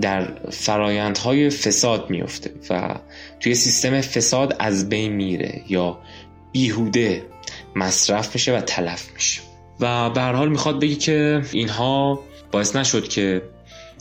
در 0.00 0.32
فرایندهای 0.50 1.50
فساد 1.50 2.10
میفته 2.10 2.50
و 2.70 2.94
توی 3.40 3.54
سیستم 3.54 4.00
فساد 4.00 4.56
از 4.58 4.88
بین 4.88 5.12
میره 5.12 5.62
یا 5.68 5.98
بیهوده 6.52 7.22
مصرف 7.76 8.34
میشه 8.34 8.56
و 8.56 8.60
تلف 8.60 9.12
میشه. 9.14 9.40
و 9.80 10.10
به 10.10 10.20
هر 10.20 10.32
حال 10.32 10.48
می‌خواد 10.48 10.80
بگی 10.80 10.96
که 10.96 11.42
اینها 11.52 12.20
باعث 12.52 12.76
نشد 12.76 13.08
که 13.08 13.42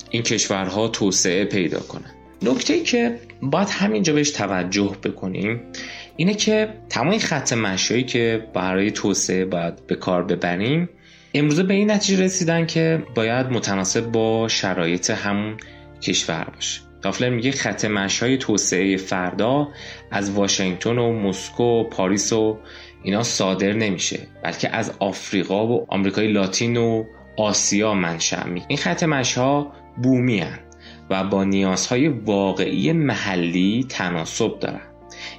این 0.10 0.24
کشورها 0.24 0.88
توسعه 0.88 1.46
پیدا 1.46 1.80
کنن 1.80 2.12
نکته 2.42 2.74
ای 2.74 2.84
که 2.84 3.20
باید 3.42 3.70
همینجا 3.70 4.14
بهش 4.14 4.32
توجه 4.32 4.98
بکنیم 5.04 5.62
اینه 6.16 6.34
که 6.34 6.70
تمام 6.90 7.10
این 7.10 7.20
خط 7.20 7.54
مشایی 7.54 8.04
که 8.04 8.48
برای 8.54 8.92
توسعه 8.92 9.46
باید 9.46 9.88
به 9.88 9.96
کار 9.96 10.24
ببریم 10.24 10.90
امروزه 11.34 11.64
به 11.64 11.74
این 11.74 11.92
نتیجه 11.92 12.24
رسیدن 12.24 12.66
که 12.66 13.04
باید 13.16 13.48
متناسب 13.48 14.12
با 14.12 14.48
شرایط 14.48 15.10
همون 15.10 15.58
کشور 16.04 16.48
باشه. 16.56 16.82
کافلر 17.04 17.30
میگه 17.30 17.52
خط 17.52 17.86
های 18.22 18.38
توسعه 18.38 18.98
فردا 18.98 19.68
از 20.12 20.32
واشنگتن 20.32 20.98
و 20.98 21.14
مسکو 21.14 21.64
و 21.64 21.84
پاریس 21.84 22.34
و 22.34 22.58
اینا 23.04 23.24
صادر 23.24 23.74
نمیشه 23.74 24.20
بلکه 24.44 24.70
از 24.70 24.94
آفریقا 25.00 25.68
و 25.68 25.86
آمریکای 25.90 26.28
لاتین 26.28 26.78
و 26.78 27.04
آسیا 27.38 27.94
منشأ 27.94 28.48
می 28.48 28.64
این 28.68 28.78
خط 28.78 29.04
ها 29.38 29.72
بومی 30.04 30.40
هن 30.40 30.60
و 31.10 31.24
با 31.24 31.44
نیازهای 31.44 32.08
واقعی 32.08 32.92
محلی 32.92 33.86
تناسب 33.90 34.60
دارن. 34.60 34.82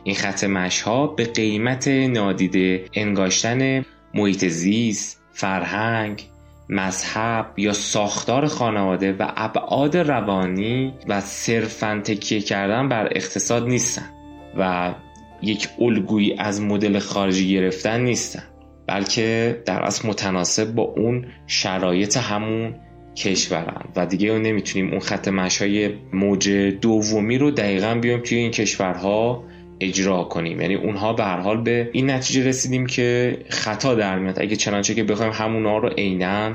این 0.05 0.15
خط 0.17 0.45
ها 0.85 1.07
به 1.07 1.25
قیمت 1.25 1.89
نادیده 1.89 2.85
انگاشتن 2.95 3.85
محیط 4.15 4.45
زیست 4.45 5.23
فرهنگ 5.33 6.25
مذهب 6.69 7.47
یا 7.57 7.73
ساختار 7.73 8.47
خانواده 8.47 9.13
و 9.13 9.33
ابعاد 9.37 9.97
روانی 9.97 10.95
و 11.09 11.21
صرفا 11.21 12.01
تکیه 12.05 12.41
کردن 12.41 12.89
بر 12.89 13.09
اقتصاد 13.13 13.69
نیستن 13.69 14.11
و 14.59 14.95
یک 15.43 15.69
الگویی 15.79 16.35
از 16.39 16.61
مدل 16.61 16.99
خارجی 16.99 17.53
گرفتن 17.53 18.01
نیستن 18.01 18.43
بلکه 18.87 19.63
در 19.67 19.83
اصل 19.83 20.09
متناسب 20.09 20.75
با 20.75 20.83
اون 20.83 21.27
شرایط 21.47 22.17
همون 22.17 22.75
کشورن. 23.17 23.85
و 23.97 24.07
دیگه 24.07 24.39
نمی‌تونیم 24.39 24.91
اون 24.91 25.01
خط 25.01 25.29
مشای 25.29 25.95
موج 26.13 26.51
دومی 26.81 27.39
رو 27.39 27.51
دقیقا 27.51 27.95
بیایم 27.95 28.21
توی 28.21 28.39
این 28.39 28.51
کشورها. 28.51 29.45
اجرا 29.81 30.25
کنیم. 30.25 30.61
یعنی 30.61 30.75
اونها 30.75 31.13
به 31.13 31.25
هر 31.25 31.41
حال 31.41 31.61
به 31.61 31.91
این 31.93 32.11
نتیجه 32.11 32.45
رسیدیم 32.45 32.87
که 32.87 33.39
خطا 33.49 33.95
در 33.95 34.19
میاد. 34.19 34.41
اگه 34.41 34.57
چنانچه 34.57 34.95
که 34.95 35.05
بخوایم 35.05 35.33
همونها 35.33 35.79
رو 35.79 35.89
عینا 35.89 36.55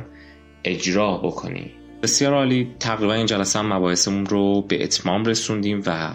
اجرا 0.64 1.18
بکنیم. 1.18 1.72
بسیار 2.04 2.34
عالی. 2.34 2.68
تقریبا 2.80 3.14
این 3.14 3.26
جلسه 3.26 3.60
هم 3.60 3.74
مباحثمون 3.74 4.26
رو 4.26 4.62
به 4.62 4.84
اتمام 4.84 5.26
رسوندیم 5.26 5.84
و 5.86 6.10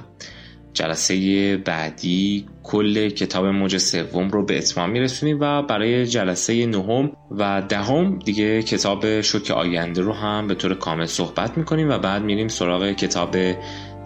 جلسه 0.74 1.56
بعدی 1.56 2.46
کل 2.62 3.08
کتاب 3.08 3.46
موج 3.46 3.76
سوم 3.76 4.28
رو 4.28 4.44
به 4.44 4.58
اتمام 4.58 4.90
میرسونیم 4.90 5.38
و 5.40 5.62
برای 5.62 6.06
جلسه 6.06 6.66
نهم 6.66 7.12
و 7.30 7.62
دهم 7.68 8.18
دیگه 8.18 8.62
کتاب 8.62 9.20
شوک 9.20 9.50
آینده 9.50 10.02
رو 10.02 10.12
هم 10.12 10.46
به 10.46 10.54
طور 10.54 10.74
کامل 10.74 11.06
صحبت 11.06 11.58
می‌کنیم 11.58 11.90
و 11.90 11.98
بعد 11.98 12.22
میریم 12.22 12.48
سراغ 12.48 12.92
کتاب 12.92 13.36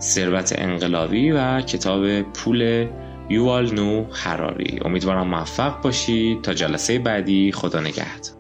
ثروت 0.01 0.55
انقلابی 0.59 1.31
و 1.31 1.61
کتاب 1.61 2.23
پول 2.23 2.89
یوال 3.31 3.75
نو 3.75 4.05
حراری. 4.13 4.81
امیدوارم 4.85 5.27
موفق 5.27 5.83
باشید 5.83 6.43
تا 6.43 6.55
جلسه 6.55 6.99
بعدی 6.99 7.53
خدا 7.53 7.81
نگهدار. 7.81 8.38